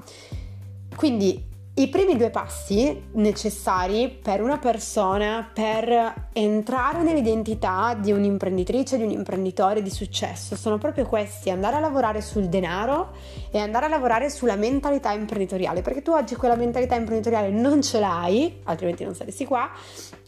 Quindi 0.98 1.52
i 1.76 1.88
primi 1.88 2.16
due 2.18 2.30
passi 2.30 3.02
necessari 3.14 4.08
per 4.22 4.44
una 4.44 4.60
persona 4.60 5.50
per 5.52 6.30
entrare 6.32 7.02
nell'identità 7.02 7.96
di 7.96 8.12
un'imprenditrice, 8.12 8.98
di 8.98 9.04
un 9.04 9.10
imprenditore 9.10 9.82
di 9.82 9.90
successo 9.90 10.56
sono 10.56 10.78
proprio 10.78 11.08
questi, 11.08 11.50
andare 11.50 11.78
a 11.78 11.80
lavorare 11.80 12.22
sul 12.22 12.48
denaro 12.48 13.14
e 13.50 13.58
andare 13.58 13.88
a 13.88 13.90
lavorare 13.90 14.30
sulla 14.30 14.56
mentalità 14.56 15.14
imprenditoriale, 15.14 15.82
perché 15.82 16.04
tu 16.04 16.12
oggi 16.12 16.36
quella 16.36 16.56
mentalità 16.56 16.94
imprenditoriale 16.94 17.50
non 17.50 17.82
ce 17.82 18.00
l'hai, 18.00 18.60
altrimenti 18.66 19.04
non 19.04 19.16
saresti 19.16 19.46
qua, 19.46 19.72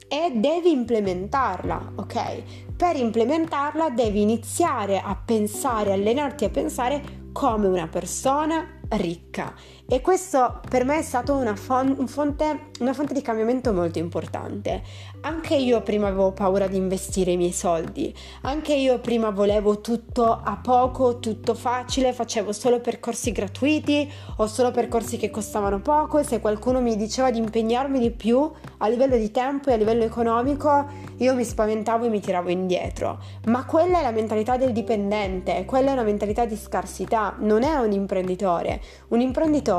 e 0.07 0.31
devi 0.33 0.71
implementarla, 0.71 1.91
ok? 1.97 2.43
Per 2.75 2.95
implementarla 2.95 3.91
devi 3.91 4.21
iniziare 4.21 4.99
a 4.99 5.15
pensare, 5.15 5.93
allenarti 5.93 6.45
a 6.45 6.49
pensare 6.49 7.23
come 7.31 7.67
una 7.67 7.87
persona 7.87 8.79
ricca 8.89 9.53
e 9.87 10.01
questo 10.01 10.61
per 10.67 10.83
me 10.83 10.97
è 10.97 11.01
stato 11.03 11.35
una, 11.35 11.55
fon- 11.55 12.07
fonte, 12.07 12.69
una 12.79 12.93
fonte 12.93 13.13
di 13.13 13.21
cambiamento 13.21 13.71
molto 13.71 13.99
importante. 13.99 14.81
Anche 15.21 15.53
io 15.55 15.81
prima 15.81 16.07
avevo 16.07 16.31
paura 16.31 16.65
di 16.65 16.75
investire 16.75 17.31
i 17.31 17.37
miei 17.37 17.51
soldi, 17.51 18.13
anche 18.41 18.73
io 18.73 18.99
prima 18.99 19.29
volevo 19.29 19.81
tutto 19.81 20.41
a 20.43 20.57
poco, 20.61 21.19
tutto 21.19 21.53
facile, 21.53 22.13
facevo 22.13 22.51
solo 22.51 22.79
percorsi 22.79 23.31
gratuiti 23.31 24.11
o 24.37 24.47
solo 24.47 24.71
percorsi 24.71 25.17
che 25.17 25.29
costavano 25.29 25.79
poco 25.81 26.17
e 26.17 26.23
se 26.23 26.39
qualcuno 26.39 26.81
mi 26.81 26.95
diceva 26.95 27.29
di 27.29 27.37
impegnarmi 27.37 27.99
di 27.99 28.11
più 28.11 28.51
a 28.77 28.87
livello 28.87 29.17
di 29.17 29.29
tempo 29.29 29.69
e 29.69 29.73
a 29.73 29.77
livello 29.77 30.03
economico, 30.03 30.85
io 31.17 31.35
mi 31.35 31.43
spaventavo 31.43 32.05
e 32.05 32.09
mi 32.09 32.19
tiravo 32.19 32.49
indietro. 32.49 33.19
Ma 33.45 33.65
quella 33.65 33.99
è 33.99 34.01
la 34.01 34.11
mentalità 34.11 34.57
del 34.57 34.71
dipendente, 34.71 35.63
quella 35.65 35.91
è 35.91 35.93
una 35.93 36.03
mentalità 36.03 36.45
di 36.45 36.55
scarsità, 36.55 37.35
non 37.39 37.61
è 37.61 37.75
un 37.75 37.91
imprenditore. 37.91 38.81
Un 39.09 39.21
imprenditore 39.21 39.73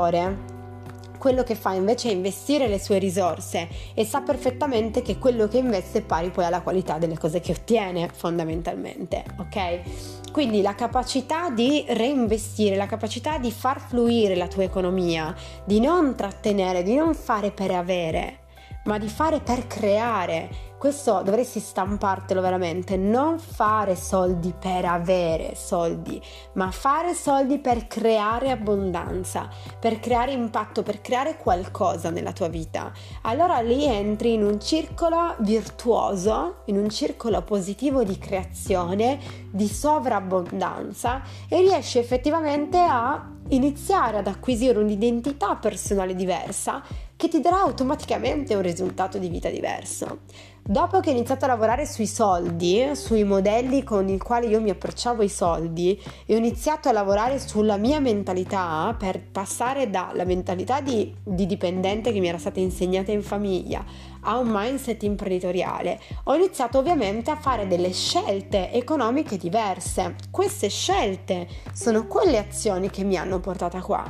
quello 1.17 1.43
che 1.43 1.55
fa 1.55 1.73
invece 1.73 2.09
è 2.09 2.13
investire 2.13 2.67
le 2.67 2.79
sue 2.79 2.99
risorse 2.99 3.67
e 3.93 4.05
sa 4.05 4.21
perfettamente 4.21 5.01
che 5.01 5.17
quello 5.17 5.47
che 5.47 5.57
investe 5.57 5.99
è 5.99 6.01
pari 6.01 6.29
poi 6.29 6.45
alla 6.45 6.61
qualità 6.61 6.97
delle 6.97 7.17
cose 7.17 7.39
che 7.39 7.51
ottiene 7.51 8.09
fondamentalmente, 8.13 9.25
ok? 9.37 10.31
Quindi 10.31 10.61
la 10.61 10.75
capacità 10.75 11.49
di 11.49 11.83
reinvestire, 11.87 12.75
la 12.75 12.85
capacità 12.85 13.39
di 13.39 13.51
far 13.51 13.79
fluire 13.79 14.35
la 14.35 14.47
tua 14.47 14.63
economia, 14.63 15.35
di 15.65 15.79
non 15.79 16.15
trattenere, 16.15 16.83
di 16.83 16.95
non 16.95 17.13
fare 17.15 17.51
per 17.51 17.71
avere, 17.71 18.39
ma 18.87 18.97
di 18.97 19.09
fare 19.09 19.39
per 19.41 19.67
creare 19.67 20.67
questo 20.77 21.23
dovresti 21.23 21.59
stampartelo 21.59 22.39
veramente, 22.39 22.97
non 22.97 23.39
fare 23.39 23.95
soldi 23.95 24.53
per 24.57 24.85
avere 24.85 25.55
soldi, 25.55 26.21
ma 26.53 26.69
fare 26.69 27.15
soldi 27.15 27.57
per 27.57 27.87
creare 27.87 28.51
abbondanza, 28.51 29.49
per 29.79 29.99
creare 29.99 30.33
impatto, 30.33 30.83
per 30.83 31.01
creare 31.01 31.37
qualcosa 31.37 32.11
nella 32.11 32.31
tua 32.31 32.47
vita. 32.47 32.91
Allora 33.23 33.59
lì 33.59 33.85
entri 33.85 34.33
in 34.33 34.43
un 34.43 34.61
circolo 34.61 35.35
virtuoso, 35.39 36.57
in 36.65 36.77
un 36.77 36.89
circolo 36.89 37.41
positivo 37.41 38.03
di 38.03 38.19
creazione, 38.19 39.19
di 39.49 39.67
sovrabbondanza 39.67 41.23
e 41.49 41.59
riesci 41.59 41.97
effettivamente 41.97 42.77
a 42.77 43.31
iniziare 43.49 44.17
ad 44.17 44.27
acquisire 44.27 44.77
un'identità 44.77 45.55
personale 45.55 46.13
diversa 46.13 46.83
che 47.17 47.27
ti 47.27 47.41
darà 47.41 47.61
automaticamente 47.61 48.55
un 48.55 48.61
risultato 48.61 49.17
di 49.17 49.27
vita 49.27 49.49
diverso. 49.49 50.19
Dopo 50.61 50.99
che 50.99 51.09
ho 51.09 51.13
iniziato 51.13 51.45
a 51.45 51.47
lavorare 51.47 51.85
sui 51.85 52.07
soldi, 52.07 52.91
sui 52.93 53.23
modelli 53.23 53.83
con 53.83 54.07
i 54.09 54.17
quali 54.17 54.49
io 54.49 54.61
mi 54.61 54.69
approcciavo 54.69 55.21
ai 55.21 55.29
soldi, 55.29 55.99
e 56.25 56.35
ho 56.35 56.37
iniziato 56.37 56.89
a 56.89 56.91
lavorare 56.91 57.39
sulla 57.39 57.77
mia 57.77 57.99
mentalità 57.99 58.93
per 58.99 59.21
passare 59.31 59.89
dalla 59.89 60.25
mentalità 60.25 60.81
di, 60.81 61.15
di 61.23 61.45
dipendente 61.45 62.11
che 62.11 62.19
mi 62.19 62.27
era 62.27 62.37
stata 62.37 62.59
insegnata 62.59 63.11
in 63.11 63.23
famiglia 63.23 63.83
a 64.27 64.37
un 64.37 64.49
mindset 64.51 65.03
imprenditoriale, 65.03 65.99
ho 66.25 66.35
iniziato 66.35 66.79
ovviamente 66.79 67.31
a 67.31 67.37
fare 67.37 67.65
delle 67.65 67.93
scelte 67.93 68.71
economiche 68.73 69.37
diverse. 69.37 70.15
Queste 70.29 70.67
scelte 70.67 71.47
sono 71.73 72.07
quelle 72.07 72.37
azioni 72.37 72.89
che 72.89 73.03
mi 73.03 73.15
hanno 73.15 73.39
portata 73.39 73.81
qua. 73.81 74.03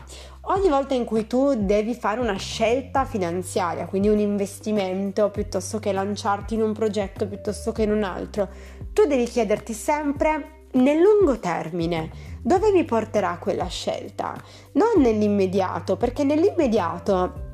Ogni 0.49 0.69
volta 0.69 0.93
in 0.93 1.05
cui 1.05 1.27
tu 1.27 1.53
devi 1.55 1.93
fare 1.93 2.19
una 2.19 2.37
scelta 2.37 3.05
finanziaria, 3.05 3.85
quindi 3.85 4.07
un 4.07 4.19
investimento 4.19 5.29
piuttosto 5.29 5.79
che 5.79 5.91
lanciarti 5.91 6.53
in 6.53 6.61
un 6.61 6.73
progetto 6.73 7.27
piuttosto 7.27 7.71
che 7.71 7.83
in 7.83 7.91
un 7.91 8.03
altro, 8.03 8.47
tu 8.93 9.05
devi 9.05 9.25
chiederti 9.25 9.73
sempre 9.73 10.65
nel 10.73 10.99
lungo 10.99 11.39
termine 11.39 12.35
dove 12.41 12.71
mi 12.71 12.83
porterà 12.85 13.37
quella 13.39 13.67
scelta, 13.67 14.35
non 14.73 15.01
nell'immediato, 15.01 15.97
perché 15.97 16.23
nell'immediato 16.23 17.45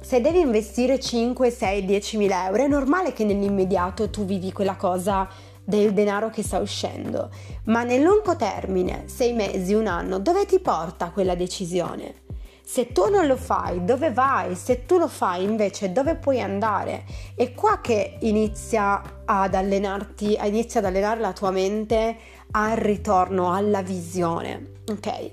se 0.00 0.20
devi 0.20 0.40
investire 0.40 1.00
5, 1.00 1.50
6, 1.50 1.84
10 1.84 2.16
mila 2.18 2.46
euro, 2.46 2.64
è 2.64 2.68
normale 2.68 3.12
che 3.12 3.24
nell'immediato 3.24 4.10
tu 4.10 4.24
vivi 4.24 4.52
quella 4.52 4.76
cosa 4.76 5.28
del 5.64 5.92
denaro 5.92 6.30
che 6.30 6.44
sta 6.44 6.58
uscendo, 6.58 7.30
ma 7.64 7.82
nel 7.82 8.02
lungo 8.02 8.36
termine, 8.36 9.04
sei 9.06 9.32
mesi, 9.32 9.74
un 9.74 9.88
anno, 9.88 10.18
dove 10.18 10.46
ti 10.46 10.60
porta 10.60 11.10
quella 11.10 11.34
decisione? 11.34 12.25
Se 12.68 12.90
tu 12.90 13.08
non 13.08 13.28
lo 13.28 13.36
fai, 13.36 13.84
dove 13.84 14.10
vai? 14.10 14.56
Se 14.56 14.86
tu 14.86 14.98
lo 14.98 15.06
fai 15.06 15.44
invece, 15.44 15.92
dove 15.92 16.16
puoi 16.16 16.40
andare? 16.40 17.04
È 17.36 17.54
qua 17.54 17.80
che 17.80 18.16
inizia 18.22 19.22
ad 19.24 19.54
allenarti, 19.54 20.36
inizia 20.42 20.80
ad 20.80 20.86
allenare 20.86 21.20
la 21.20 21.32
tua 21.32 21.52
mente 21.52 22.16
al 22.50 22.76
ritorno, 22.76 23.54
alla 23.54 23.82
visione, 23.82 24.72
ok? 24.90 25.30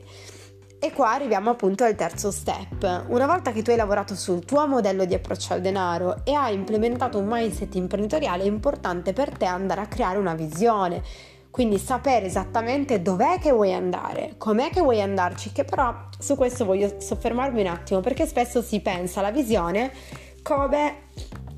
E 0.77 0.91
qua 0.93 1.13
arriviamo 1.13 1.49
appunto 1.49 1.83
al 1.83 1.95
terzo 1.95 2.29
step. 2.29 3.05
Una 3.07 3.25
volta 3.25 3.51
che 3.51 3.63
tu 3.63 3.71
hai 3.71 3.77
lavorato 3.77 4.13
sul 4.13 4.45
tuo 4.45 4.67
modello 4.67 5.03
di 5.05 5.15
approccio 5.15 5.53
al 5.53 5.61
denaro 5.61 6.23
e 6.25 6.33
hai 6.33 6.53
implementato 6.53 7.17
un 7.17 7.25
mindset 7.27 7.73
imprenditoriale, 7.73 8.43
è 8.43 8.45
importante 8.45 9.11
per 9.11 9.35
te 9.35 9.45
andare 9.45 9.81
a 9.81 9.87
creare 9.87 10.19
una 10.19 10.35
visione. 10.35 11.01
Quindi 11.53 11.77
sapere 11.77 12.25
esattamente 12.25 13.03
dov'è 13.03 13.37
che 13.37 13.51
vuoi 13.51 13.75
andare, 13.75 14.33
com'è 14.39 14.71
che 14.71 14.81
vuoi 14.81 14.99
andarci, 15.03 15.51
che 15.51 15.63
però 15.63 15.93
su 16.17 16.35
questo 16.35 16.65
voglio 16.65 16.95
soffermarmi 16.99 17.61
un 17.61 17.67
attimo 17.67 17.99
perché 17.99 18.25
spesso 18.25 18.63
si 18.63 18.79
pensa 18.79 19.19
alla 19.19 19.29
visione 19.29 19.91
come 20.41 21.09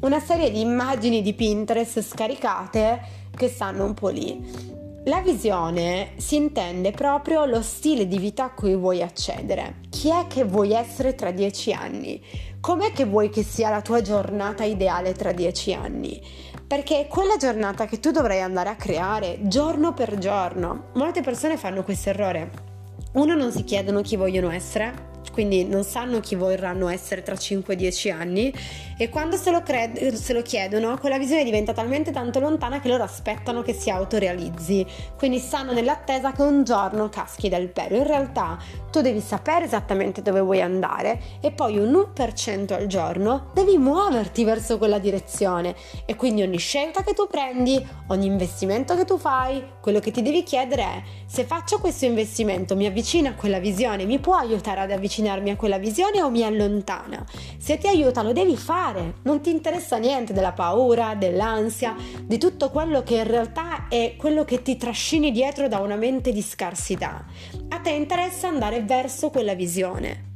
una 0.01 0.19
serie 0.19 0.51
di 0.51 0.59
immagini 0.59 1.21
di 1.21 1.33
Pinterest 1.33 2.01
scaricate 2.01 2.99
che 3.33 3.47
stanno 3.47 3.85
un 3.85 3.93
po' 3.93 4.09
lì. 4.09 4.83
La 5.05 5.21
visione 5.21 6.09
si 6.17 6.35
intende 6.35 6.91
proprio 6.91 7.45
lo 7.45 7.61
stile 7.61 8.05
di 8.05 8.17
vita 8.17 8.43
a 8.43 8.53
cui 8.53 8.75
vuoi 8.75 9.01
accedere. 9.01 9.75
Chi 9.89 10.09
è 10.09 10.27
che 10.27 10.43
vuoi 10.43 10.73
essere 10.73 11.15
tra 11.15 11.31
dieci 11.31 11.71
anni? 11.71 12.21
Com'è 12.59 12.91
che 12.91 13.05
vuoi 13.05 13.29
che 13.29 13.43
sia 13.43 13.69
la 13.69 13.81
tua 13.81 14.01
giornata 14.01 14.65
ideale 14.65 15.13
tra 15.13 15.31
dieci 15.31 15.73
anni? 15.73 16.21
Perché 16.67 17.05
quella 17.07 17.37
giornata 17.37 17.85
che 17.85 17.99
tu 17.99 18.09
dovrai 18.09 18.41
andare 18.41 18.69
a 18.69 18.75
creare 18.75 19.37
giorno 19.43 19.93
per 19.93 20.17
giorno. 20.17 20.87
Molte 20.95 21.21
persone 21.21 21.57
fanno 21.57 21.83
questo 21.83 22.09
errore. 22.09 22.49
Uno 23.13 23.35
non 23.35 23.51
si 23.51 23.63
chiedono 23.63 24.01
chi 24.01 24.15
vogliono 24.15 24.49
essere, 24.49 25.13
quindi 25.31 25.65
non 25.65 25.83
sanno 25.83 26.19
chi 26.19 26.35
vorranno 26.35 26.87
essere 26.87 27.21
tra 27.23 27.35
5-10 27.35 28.11
anni 28.11 28.53
e 28.97 29.09
quando 29.09 29.35
se 29.37 29.51
lo, 29.51 29.61
cred- 29.61 30.13
se 30.13 30.33
lo 30.33 30.41
chiedono 30.41 30.97
quella 30.97 31.17
visione 31.17 31.43
diventa 31.43 31.73
talmente 31.73 32.11
tanto 32.11 32.39
lontana 32.39 32.79
che 32.79 32.87
loro 32.87 33.03
aspettano 33.03 33.61
che 33.61 33.73
si 33.73 33.89
autorealizzi, 33.89 34.85
quindi 35.17 35.39
stanno 35.39 35.73
nell'attesa 35.73 36.31
che 36.31 36.41
un 36.41 36.63
giorno 36.63 37.09
caschi 37.09 37.49
dal 37.49 37.67
pelo. 37.67 37.97
In 37.97 38.07
realtà 38.07 38.57
tu 38.91 39.01
devi 39.01 39.19
sapere 39.19 39.65
esattamente 39.65 40.21
dove 40.21 40.39
vuoi 40.39 40.61
andare 40.61 41.19
e 41.41 41.51
poi 41.51 41.77
un 41.77 41.91
1% 42.15 42.73
al 42.73 42.87
giorno 42.87 43.51
devi 43.53 43.77
muoverti 43.77 44.43
verso 44.43 44.77
quella 44.77 44.99
direzione 44.99 45.75
e 46.05 46.15
quindi 46.15 46.41
ogni 46.41 46.57
scelta 46.57 47.03
che 47.03 47.13
tu 47.13 47.27
prendi, 47.27 47.85
ogni 48.07 48.27
investimento 48.27 48.95
che 48.95 49.05
tu 49.05 49.17
fai, 49.17 49.63
quello 49.81 49.99
che 49.99 50.11
ti 50.11 50.21
devi 50.21 50.43
chiedere 50.43 50.81
è 50.81 51.03
se 51.25 51.43
faccio 51.43 51.79
questo 51.79 52.05
investimento 52.05 52.75
mi 52.75 52.85
avvicina 52.85 53.31
a 53.31 53.35
quella 53.35 53.59
visione, 53.59 54.05
mi 54.05 54.19
può 54.19 54.35
aiutare 54.35 54.79
ad 54.79 54.91
avvicinarmi 55.15 55.49
a 55.51 55.55
quella 55.55 55.77
visione 55.77 56.21
o 56.21 56.29
mi 56.29 56.43
allontana? 56.43 57.25
Se 57.57 57.77
ti 57.77 57.87
aiuta 57.87 58.21
lo 58.21 58.33
devi 58.33 58.57
fare, 58.57 59.15
non 59.23 59.41
ti 59.41 59.49
interessa 59.49 59.97
niente 59.97 60.33
della 60.33 60.51
paura, 60.51 61.15
dell'ansia, 61.15 61.95
di 62.21 62.37
tutto 62.37 62.69
quello 62.69 63.03
che 63.03 63.15
in 63.15 63.27
realtà 63.27 63.87
è 63.87 64.15
quello 64.17 64.43
che 64.43 64.61
ti 64.61 64.75
trascini 64.75 65.31
dietro 65.31 65.67
da 65.67 65.79
una 65.79 65.95
mente 65.95 66.31
di 66.31 66.41
scarsità. 66.41 67.25
A 67.69 67.79
te 67.79 67.91
interessa 67.91 68.47
andare 68.47 68.81
verso 68.81 69.29
quella 69.29 69.55
visione. 69.55 70.33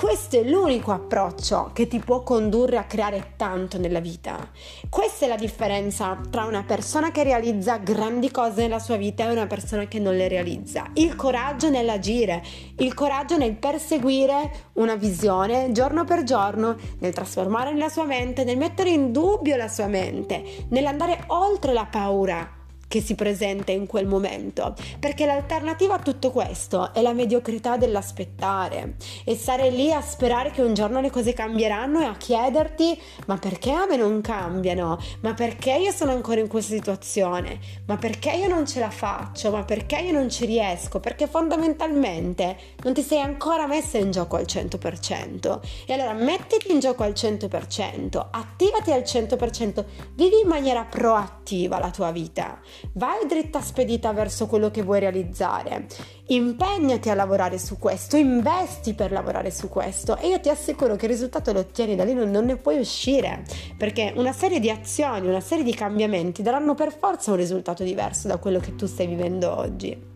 Questo 0.00 0.38
è 0.38 0.42
l'unico 0.44 0.92
approccio 0.92 1.72
che 1.74 1.86
ti 1.86 1.98
può 1.98 2.22
condurre 2.22 2.78
a 2.78 2.84
creare 2.84 3.34
tanto 3.36 3.76
nella 3.76 4.00
vita. 4.00 4.48
Questa 4.88 5.26
è 5.26 5.28
la 5.28 5.36
differenza 5.36 6.18
tra 6.30 6.46
una 6.46 6.62
persona 6.62 7.10
che 7.10 7.22
realizza 7.22 7.76
grandi 7.76 8.30
cose 8.30 8.62
nella 8.62 8.78
sua 8.78 8.96
vita 8.96 9.24
e 9.24 9.30
una 9.30 9.46
persona 9.46 9.84
che 9.88 9.98
non 9.98 10.16
le 10.16 10.26
realizza. 10.26 10.86
Il 10.94 11.16
coraggio 11.16 11.68
nell'agire, 11.68 12.42
il 12.78 12.94
coraggio 12.94 13.36
nel 13.36 13.56
perseguire 13.56 14.68
una 14.74 14.94
visione 14.94 15.70
giorno 15.72 16.04
per 16.04 16.22
giorno, 16.22 16.76
nel 17.00 17.12
trasformare 17.12 17.70
nella 17.70 17.90
sua 17.90 18.04
mente, 18.04 18.42
nel 18.42 18.56
mettere 18.56 18.88
in 18.88 19.12
dubbio 19.12 19.56
la 19.56 19.68
sua 19.68 19.86
mente, 19.86 20.64
nell'andare 20.70 21.24
oltre 21.26 21.74
la 21.74 21.84
paura 21.84 22.59
che 22.90 23.00
si 23.00 23.14
presenta 23.14 23.70
in 23.70 23.86
quel 23.86 24.08
momento, 24.08 24.74
perché 24.98 25.24
l'alternativa 25.24 25.94
a 25.94 25.98
tutto 26.00 26.32
questo 26.32 26.92
è 26.92 27.00
la 27.02 27.12
mediocrità 27.12 27.76
dell'aspettare 27.76 28.96
e 29.22 29.36
stare 29.36 29.70
lì 29.70 29.92
a 29.92 30.00
sperare 30.00 30.50
che 30.50 30.60
un 30.60 30.74
giorno 30.74 31.00
le 31.00 31.08
cose 31.08 31.32
cambieranno 31.32 32.00
e 32.00 32.06
a 32.06 32.16
chiederti 32.16 33.00
ma 33.26 33.36
perché 33.36 33.70
a 33.70 33.86
me 33.86 33.94
non 33.94 34.20
cambiano? 34.20 34.98
Ma 35.20 35.34
perché 35.34 35.70
io 35.70 35.92
sono 35.92 36.10
ancora 36.10 36.40
in 36.40 36.48
questa 36.48 36.74
situazione? 36.74 37.60
Ma 37.86 37.96
perché 37.96 38.32
io 38.32 38.48
non 38.48 38.66
ce 38.66 38.80
la 38.80 38.90
faccio? 38.90 39.52
Ma 39.52 39.62
perché 39.62 40.00
io 40.00 40.10
non 40.10 40.28
ci 40.28 40.44
riesco? 40.44 40.98
Perché 40.98 41.28
fondamentalmente 41.28 42.56
non 42.82 42.92
ti 42.92 43.02
sei 43.02 43.20
ancora 43.20 43.68
messa 43.68 43.98
in 43.98 44.10
gioco 44.10 44.34
al 44.34 44.46
100%. 44.48 45.60
E 45.86 45.92
allora 45.92 46.12
mettiti 46.12 46.72
in 46.72 46.80
gioco 46.80 47.04
al 47.04 47.12
100%, 47.12 48.26
attivati 48.32 48.90
al 48.90 49.02
100%, 49.02 49.84
vivi 50.14 50.40
in 50.40 50.48
maniera 50.48 50.82
proattiva 50.82 51.78
la 51.78 51.90
tua 51.90 52.10
vita 52.10 52.60
vai 52.92 53.26
dritta 53.26 53.60
spedita 53.60 54.12
verso 54.12 54.46
quello 54.46 54.70
che 54.70 54.82
vuoi 54.82 55.00
realizzare, 55.00 55.86
impegnati 56.26 57.10
a 57.10 57.14
lavorare 57.14 57.58
su 57.58 57.78
questo, 57.78 58.16
investi 58.16 58.94
per 58.94 59.12
lavorare 59.12 59.50
su 59.50 59.68
questo 59.68 60.16
e 60.16 60.28
io 60.28 60.40
ti 60.40 60.48
assicuro 60.48 60.96
che 60.96 61.06
il 61.06 61.12
risultato 61.12 61.52
lo 61.52 61.60
ottieni 61.60 61.96
da 61.96 62.04
lì, 62.04 62.14
non, 62.14 62.30
non 62.30 62.44
ne 62.44 62.56
puoi 62.56 62.78
uscire, 62.78 63.44
perché 63.76 64.12
una 64.16 64.32
serie 64.32 64.60
di 64.60 64.70
azioni, 64.70 65.28
una 65.28 65.40
serie 65.40 65.64
di 65.64 65.74
cambiamenti 65.74 66.42
daranno 66.42 66.74
per 66.74 66.96
forza 66.96 67.30
un 67.30 67.36
risultato 67.36 67.82
diverso 67.82 68.28
da 68.28 68.38
quello 68.38 68.60
che 68.60 68.74
tu 68.76 68.86
stai 68.86 69.06
vivendo 69.06 69.56
oggi. 69.56 70.08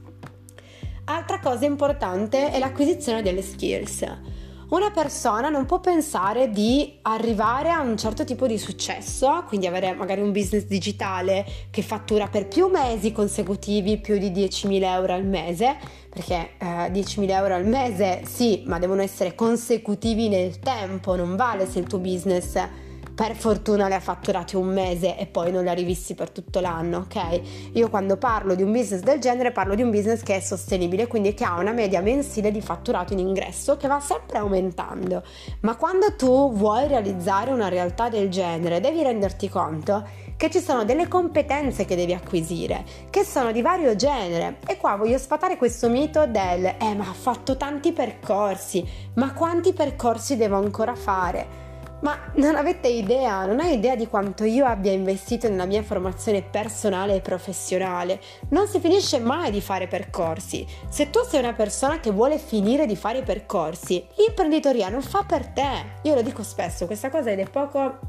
Altra 1.06 1.38
cosa 1.38 1.66
importante 1.66 2.50
è 2.50 2.58
l'acquisizione 2.58 3.20
delle 3.20 3.42
skills. 3.42 4.06
Una 4.70 4.90
persona 4.90 5.50
non 5.50 5.66
può 5.66 5.78
pensare 5.78 6.50
di 6.50 6.98
arrivare 7.02 7.70
a 7.70 7.80
un 7.80 7.98
certo 7.98 8.24
tipo 8.24 8.46
di 8.46 8.56
successo, 8.56 9.44
quindi 9.46 9.66
avere 9.66 9.92
magari 9.92 10.22
un 10.22 10.32
business 10.32 10.64
digitale 10.64 11.44
che 11.70 11.82
fattura 11.82 12.28
per 12.28 12.48
più 12.48 12.68
mesi 12.68 13.12
consecutivi 13.12 13.98
più 13.98 14.16
di 14.16 14.30
10.000 14.30 14.82
euro 14.82 15.12
al 15.12 15.26
mese, 15.26 15.76
perché 16.08 16.52
eh, 16.58 16.90
10.000 16.90 17.30
euro 17.30 17.54
al 17.54 17.66
mese 17.66 18.22
sì, 18.24 18.62
ma 18.64 18.78
devono 18.78 19.02
essere 19.02 19.34
consecutivi 19.34 20.28
nel 20.28 20.58
tempo, 20.58 21.14
non 21.14 21.36
vale 21.36 21.66
se 21.66 21.80
il 21.80 21.86
tuo 21.86 21.98
business 21.98 22.56
per 23.14 23.36
fortuna 23.36 23.86
le 23.86 23.94
ha 23.94 24.00
fatturate 24.00 24.56
un 24.56 24.66
mese 24.66 25.16
e 25.16 25.26
poi 25.26 25.52
non 25.52 25.62
le 25.62 25.70
ha 25.70 25.74
rivisti 25.74 26.14
per 26.14 26.30
tutto 26.30 26.58
l'anno, 26.58 26.98
ok? 26.98 27.40
Io 27.74 27.88
quando 27.88 28.16
parlo 28.16 28.56
di 28.56 28.62
un 28.62 28.72
business 28.72 29.02
del 29.02 29.20
genere 29.20 29.52
parlo 29.52 29.76
di 29.76 29.82
un 29.82 29.90
business 29.90 30.22
che 30.22 30.36
è 30.36 30.40
sostenibile, 30.40 31.06
quindi 31.06 31.32
che 31.32 31.44
ha 31.44 31.58
una 31.58 31.72
media 31.72 32.00
mensile 32.00 32.50
di 32.50 32.60
fatturato 32.60 33.12
in 33.12 33.20
ingresso 33.20 33.76
che 33.76 33.86
va 33.86 34.00
sempre 34.00 34.38
aumentando. 34.38 35.22
Ma 35.60 35.76
quando 35.76 36.16
tu 36.16 36.52
vuoi 36.52 36.88
realizzare 36.88 37.52
una 37.52 37.68
realtà 37.68 38.08
del 38.08 38.28
genere, 38.30 38.80
devi 38.80 39.02
renderti 39.02 39.48
conto 39.48 40.04
che 40.36 40.50
ci 40.50 40.58
sono 40.58 40.84
delle 40.84 41.06
competenze 41.06 41.84
che 41.84 41.94
devi 41.94 42.12
acquisire, 42.12 42.84
che 43.10 43.24
sono 43.24 43.52
di 43.52 43.62
vario 43.62 43.94
genere. 43.94 44.56
E 44.66 44.76
qua 44.76 44.96
voglio 44.96 45.18
sfatare 45.18 45.56
questo 45.56 45.88
mito 45.88 46.26
del 46.26 46.64
eh 46.64 46.94
ma 46.96 47.08
ha 47.08 47.12
fatto 47.12 47.56
tanti 47.56 47.92
percorsi, 47.92 48.84
ma 49.14 49.32
quanti 49.32 49.72
percorsi 49.72 50.36
devo 50.36 50.56
ancora 50.56 50.96
fare? 50.96 51.63
Ma 52.04 52.18
non 52.34 52.54
avete 52.54 52.88
idea, 52.88 53.46
non 53.46 53.60
hai 53.60 53.76
idea 53.76 53.96
di 53.96 54.06
quanto 54.06 54.44
io 54.44 54.66
abbia 54.66 54.92
investito 54.92 55.48
nella 55.48 55.64
mia 55.64 55.82
formazione 55.82 56.42
personale 56.42 57.14
e 57.14 57.20
professionale. 57.22 58.20
Non 58.50 58.66
si 58.66 58.78
finisce 58.78 59.18
mai 59.20 59.50
di 59.50 59.62
fare 59.62 59.88
percorsi. 59.88 60.66
Se 60.90 61.08
tu 61.08 61.20
sei 61.26 61.40
una 61.40 61.54
persona 61.54 62.00
che 62.00 62.10
vuole 62.10 62.36
finire 62.36 62.84
di 62.84 62.94
fare 62.94 63.20
i 63.20 63.22
percorsi, 63.22 64.06
l'imprenditoria 64.16 64.90
non 64.90 65.00
fa 65.00 65.24
per 65.26 65.46
te. 65.46 66.00
Io 66.02 66.14
lo 66.14 66.20
dico 66.20 66.42
spesso, 66.42 66.84
questa 66.84 67.08
cosa 67.08 67.30
ed 67.30 67.38
è 67.38 67.48
poco 67.48 68.00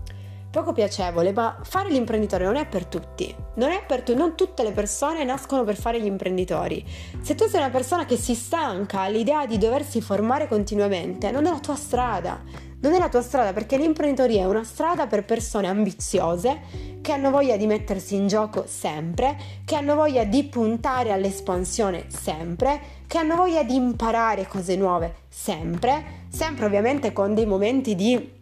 poco 0.55 0.71
piacevole, 0.71 1.33
ma 1.33 1.59
fare 1.63 1.89
l'imprenditore 1.89 2.45
non 2.45 2.55
è 2.55 2.65
per 2.65 2.85
tutti. 2.85 3.35
Non 3.55 3.71
è 3.71 3.83
per 3.85 4.03
tutti, 4.03 4.17
non 4.17 4.37
tutte 4.37 4.63
le 4.63 4.71
persone 4.71 5.25
nascono 5.25 5.65
per 5.65 5.75
fare 5.75 5.99
gli 5.99 6.05
imprenditori. 6.05 6.81
Se 7.21 7.35
tu 7.35 7.45
sei 7.45 7.59
una 7.59 7.69
persona 7.69 8.05
che 8.05 8.15
si 8.15 8.35
stanca 8.35 9.01
all'idea 9.01 9.45
di 9.45 9.57
doversi 9.57 9.99
formare 9.99 10.47
continuamente, 10.47 11.29
non 11.29 11.45
è 11.45 11.49
la 11.49 11.59
tua 11.59 11.75
strada. 11.75 12.41
Non 12.79 12.93
è 12.93 12.99
la 12.99 13.09
tua 13.09 13.21
strada 13.21 13.51
perché 13.51 13.75
l'imprenditoria 13.75 14.43
è 14.43 14.47
una 14.47 14.63
strada 14.63 15.07
per 15.07 15.25
persone 15.25 15.67
ambiziose 15.67 16.61
che 17.01 17.11
hanno 17.11 17.31
voglia 17.31 17.57
di 17.57 17.67
mettersi 17.67 18.15
in 18.15 18.27
gioco 18.27 18.63
sempre, 18.65 19.37
che 19.65 19.75
hanno 19.75 19.95
voglia 19.95 20.23
di 20.23 20.45
puntare 20.45 21.11
all'espansione 21.11 22.05
sempre, 22.07 22.79
che 23.07 23.17
hanno 23.17 23.35
voglia 23.35 23.63
di 23.63 23.75
imparare 23.75 24.47
cose 24.47 24.77
nuove 24.77 25.15
sempre, 25.27 26.23
sempre 26.29 26.65
ovviamente 26.65 27.11
con 27.11 27.33
dei 27.33 27.45
momenti 27.45 27.95
di 27.95 28.34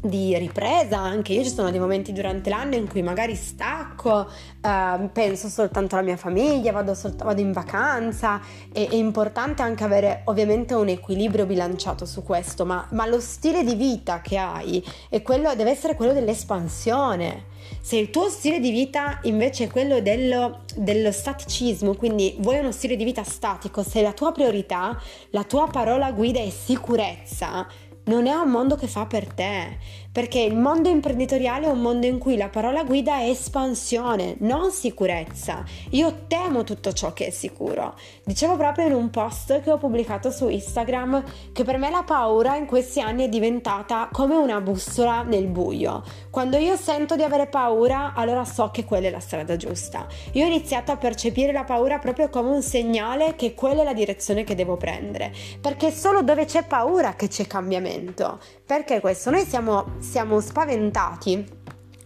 di 0.00 0.36
ripresa 0.38 0.98
anche. 0.98 1.32
Io 1.32 1.42
ci 1.42 1.50
sono 1.50 1.70
dei 1.70 1.80
momenti 1.80 2.12
durante 2.12 2.50
l'anno 2.50 2.76
in 2.76 2.88
cui 2.88 3.02
magari 3.02 3.34
stacco 3.34 4.28
eh, 4.60 5.08
penso 5.12 5.48
soltanto 5.48 5.96
alla 5.96 6.04
mia 6.04 6.16
famiglia 6.16 6.72
vado, 6.72 6.94
sol- 6.94 7.16
vado 7.16 7.40
in 7.40 7.52
vacanza. 7.52 8.40
E, 8.72 8.88
è 8.88 8.94
importante 8.94 9.62
anche 9.62 9.84
avere 9.84 10.22
ovviamente 10.26 10.74
un 10.74 10.88
equilibrio 10.88 11.46
bilanciato 11.46 12.04
su 12.06 12.22
questo 12.22 12.64
ma, 12.64 12.86
ma 12.92 13.06
lo 13.06 13.20
stile 13.20 13.64
di 13.64 13.74
vita 13.74 14.20
che 14.20 14.36
hai 14.36 14.84
è 15.08 15.22
quello, 15.22 15.54
deve 15.54 15.70
essere 15.70 15.94
quello 15.94 16.12
dell'espansione. 16.12 17.56
Se 17.80 17.96
il 17.96 18.10
tuo 18.10 18.28
stile 18.28 18.60
di 18.60 18.70
vita 18.70 19.18
invece 19.22 19.64
è 19.64 19.68
quello 19.68 20.00
dello, 20.00 20.60
dello 20.76 21.12
staticismo, 21.12 21.94
quindi 21.94 22.36
vuoi 22.38 22.58
uno 22.58 22.72
stile 22.72 22.96
di 22.96 23.04
vita 23.04 23.24
statico, 23.24 23.82
se 23.82 24.00
la 24.00 24.12
tua 24.12 24.32
priorità, 24.32 24.98
la 25.30 25.44
tua 25.44 25.66
parola 25.66 26.12
guida 26.12 26.40
è 26.40 26.50
sicurezza, 26.50 27.66
non 28.08 28.26
è 28.26 28.34
un 28.34 28.50
mondo 28.50 28.74
che 28.74 28.88
fa 28.88 29.06
per 29.06 29.32
te, 29.32 29.78
perché 30.10 30.40
il 30.40 30.56
mondo 30.56 30.88
imprenditoriale 30.88 31.66
è 31.66 31.70
un 31.70 31.80
mondo 31.80 32.06
in 32.06 32.18
cui 32.18 32.36
la 32.36 32.48
parola 32.48 32.82
guida 32.84 33.18
è 33.18 33.28
espansione, 33.28 34.36
non 34.40 34.70
sicurezza. 34.70 35.64
Io 35.90 36.26
temo 36.26 36.64
tutto 36.64 36.92
ciò 36.92 37.12
che 37.12 37.26
è 37.26 37.30
sicuro. 37.30 37.94
Dicevo 38.24 38.56
proprio 38.56 38.86
in 38.86 38.94
un 38.94 39.10
post 39.10 39.60
che 39.60 39.70
ho 39.70 39.78
pubblicato 39.78 40.30
su 40.30 40.48
Instagram 40.48 41.22
che 41.52 41.64
per 41.64 41.78
me 41.78 41.90
la 41.90 42.02
paura 42.02 42.56
in 42.56 42.66
questi 42.66 43.00
anni 43.00 43.24
è 43.24 43.28
diventata 43.28 44.08
come 44.12 44.36
una 44.36 44.60
bussola 44.60 45.22
nel 45.22 45.46
buio. 45.46 46.02
Quando 46.30 46.56
io 46.56 46.76
sento 46.76 47.16
di 47.16 47.22
avere 47.22 47.46
paura, 47.46 48.12
allora 48.14 48.44
so 48.44 48.70
che 48.70 48.84
quella 48.84 49.08
è 49.08 49.10
la 49.10 49.20
strada 49.20 49.56
giusta. 49.56 50.06
Io 50.32 50.44
ho 50.44 50.48
iniziato 50.48 50.92
a 50.92 50.96
percepire 50.96 51.52
la 51.52 51.64
paura 51.64 51.98
proprio 51.98 52.28
come 52.28 52.50
un 52.50 52.62
segnale 52.62 53.34
che 53.36 53.54
quella 53.54 53.82
è 53.82 53.84
la 53.84 53.92
direzione 53.92 54.44
che 54.44 54.54
devo 54.54 54.76
prendere, 54.76 55.32
perché 55.60 55.90
solo 55.90 56.22
dove 56.22 56.44
c'è 56.44 56.64
paura 56.64 57.14
che 57.14 57.28
c'è 57.28 57.46
cambiamento. 57.46 58.38
Perché 58.64 59.00
questo? 59.00 59.30
Noi 59.30 59.44
siamo, 59.46 59.96
siamo 59.98 60.40
spaventati. 60.40 61.56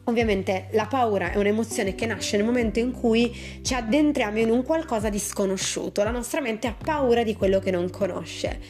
Ovviamente 0.04 0.68
la 0.72 0.86
paura 0.86 1.30
è 1.30 1.36
un'emozione 1.36 1.94
che 1.94 2.06
nasce 2.06 2.36
nel 2.36 2.46
momento 2.46 2.80
in 2.80 2.90
cui 2.90 3.60
ci 3.62 3.74
addentriamo 3.74 4.38
in 4.38 4.50
un 4.50 4.64
qualcosa 4.64 5.08
di 5.08 5.18
sconosciuto, 5.18 6.02
la 6.02 6.10
nostra 6.10 6.40
mente 6.40 6.66
ha 6.66 6.74
paura 6.76 7.22
di 7.22 7.36
quello 7.36 7.60
che 7.60 7.70
non 7.70 7.88
conosce. 7.88 8.60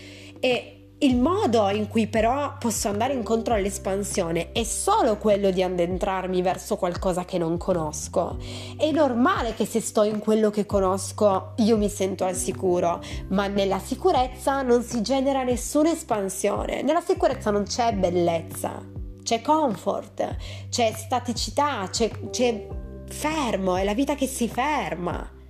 E 0.40 0.82
il 1.02 1.16
modo 1.16 1.68
in 1.70 1.88
cui 1.88 2.06
però 2.06 2.56
posso 2.58 2.88
andare 2.88 3.12
incontro 3.12 3.54
all'espansione 3.54 4.52
è 4.52 4.62
solo 4.62 5.16
quello 5.16 5.50
di 5.50 5.60
addentrarmi 5.62 6.42
verso 6.42 6.76
qualcosa 6.76 7.24
che 7.24 7.38
non 7.38 7.56
conosco. 7.56 8.36
È 8.76 8.88
normale 8.92 9.54
che 9.54 9.64
se 9.64 9.80
sto 9.80 10.04
in 10.04 10.20
quello 10.20 10.50
che 10.50 10.64
conosco 10.64 11.54
io 11.56 11.76
mi 11.76 11.88
sento 11.88 12.24
al 12.24 12.36
sicuro, 12.36 13.00
ma 13.28 13.48
nella 13.48 13.80
sicurezza 13.80 14.62
non 14.62 14.84
si 14.84 15.02
genera 15.02 15.42
nessuna 15.42 15.90
espansione, 15.90 16.82
nella 16.82 17.00
sicurezza 17.00 17.50
non 17.50 17.64
c'è 17.64 17.94
bellezza, 17.94 19.00
c'è 19.22 19.40
comfort, 19.40 20.36
c'è 20.68 20.92
staticità, 20.96 21.88
c'è, 21.90 22.10
c'è 22.30 22.66
fermo, 23.08 23.76
è 23.76 23.84
la 23.84 23.94
vita 23.94 24.14
che 24.14 24.26
si 24.26 24.48
ferma. 24.48 25.40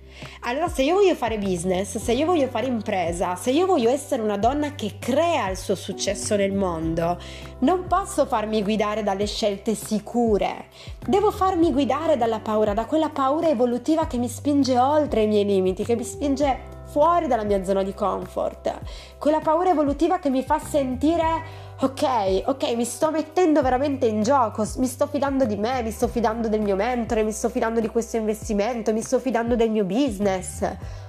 Allora, 0.41 0.67
se 0.67 0.83
io 0.83 0.95
voglio 0.95 1.15
fare 1.15 1.37
business, 1.37 1.97
se 1.97 2.11
io 2.13 2.25
voglio 2.25 2.47
fare 2.47 2.67
impresa, 2.67 3.35
se 3.35 3.51
io 3.51 3.65
voglio 3.65 3.89
essere 3.89 4.21
una 4.21 4.37
donna 4.37 4.75
che 4.75 4.97
crea 4.99 5.49
il 5.49 5.57
suo 5.57 5.75
successo 5.75 6.35
nel 6.35 6.53
mondo, 6.53 7.17
non 7.59 7.87
posso 7.87 8.25
farmi 8.25 8.61
guidare 8.61 9.03
dalle 9.03 9.25
scelte 9.25 9.75
sicure. 9.75 10.67
Devo 11.05 11.31
farmi 11.31 11.71
guidare 11.71 12.17
dalla 12.17 12.39
paura, 12.39 12.73
da 12.73 12.85
quella 12.85 13.09
paura 13.09 13.49
evolutiva 13.49 14.05
che 14.05 14.17
mi 14.17 14.27
spinge 14.27 14.77
oltre 14.77 15.23
i 15.23 15.27
miei 15.27 15.45
limiti, 15.45 15.83
che 15.83 15.95
mi 15.95 16.03
spinge 16.03 16.71
fuori 16.85 17.27
dalla 17.27 17.43
mia 17.43 17.63
zona 17.63 17.83
di 17.83 17.93
comfort. 17.93 18.79
Quella 19.17 19.39
paura 19.39 19.69
evolutiva 19.69 20.19
che 20.19 20.29
mi 20.29 20.43
fa 20.43 20.59
sentire 20.59 21.71
ok, 21.79 22.43
ok, 22.45 22.75
mi 22.75 22.85
sto 22.85 23.11
mettendo 23.11 23.61
veramente 23.61 24.05
in 24.05 24.21
gioco, 24.21 24.65
mi 24.77 24.85
sto 24.87 25.07
fidando 25.07 25.45
di 25.45 25.57
me, 25.57 25.81
mi 25.81 25.91
sto 25.91 26.07
fidando 26.07 26.47
del 26.47 26.61
mio 26.61 26.75
mentore, 26.75 27.23
mi 27.23 27.31
sto 27.31 27.49
fidando 27.49 27.79
di 27.79 27.89
questo 27.89 28.17
investimento, 28.17 28.93
mi 28.93 29.01
sto 29.01 29.19
fidando 29.19 29.55
del 29.55 29.69
mio 29.69 29.83
business. 29.83 30.65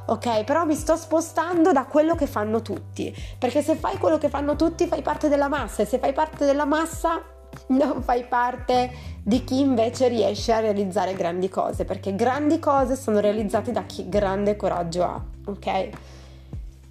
Ok, 0.06 0.44
però 0.44 0.64
mi 0.64 0.74
sto 0.74 0.96
spostando 0.96 1.72
da 1.72 1.84
quello 1.84 2.14
che 2.14 2.26
fanno 2.26 2.60
tutti, 2.60 3.14
perché 3.38 3.62
se 3.62 3.74
fai 3.76 3.98
quello 3.98 4.18
che 4.18 4.28
fanno 4.28 4.56
tutti 4.56 4.86
fai 4.86 5.02
parte 5.02 5.28
della 5.28 5.48
massa 5.48 5.82
e 5.82 5.86
se 5.86 5.98
fai 5.98 6.12
parte 6.12 6.44
della 6.44 6.66
massa 6.66 7.22
non 7.68 8.02
fai 8.02 8.24
parte 8.24 8.90
di 9.22 9.44
chi 9.44 9.60
invece 9.60 10.08
riesce 10.08 10.52
a 10.52 10.60
realizzare 10.60 11.14
grandi 11.14 11.48
cose, 11.48 11.84
perché 11.84 12.14
grandi 12.14 12.58
cose 12.58 12.96
sono 12.96 13.20
realizzate 13.20 13.72
da 13.72 13.84
chi 13.84 14.08
grande 14.08 14.56
coraggio 14.56 15.02
ha, 15.04 15.22
ok? 15.46 15.88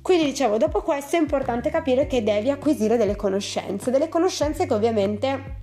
Quindi 0.01 0.25
dicevo, 0.25 0.57
dopo 0.57 0.81
questo 0.81 1.15
è 1.15 1.19
importante 1.19 1.69
capire 1.69 2.07
che 2.07 2.23
devi 2.23 2.49
acquisire 2.49 2.97
delle 2.97 3.15
conoscenze, 3.15 3.89
delle 3.89 4.09
conoscenze 4.09 4.65
che 4.65 4.73
ovviamente 4.73 5.61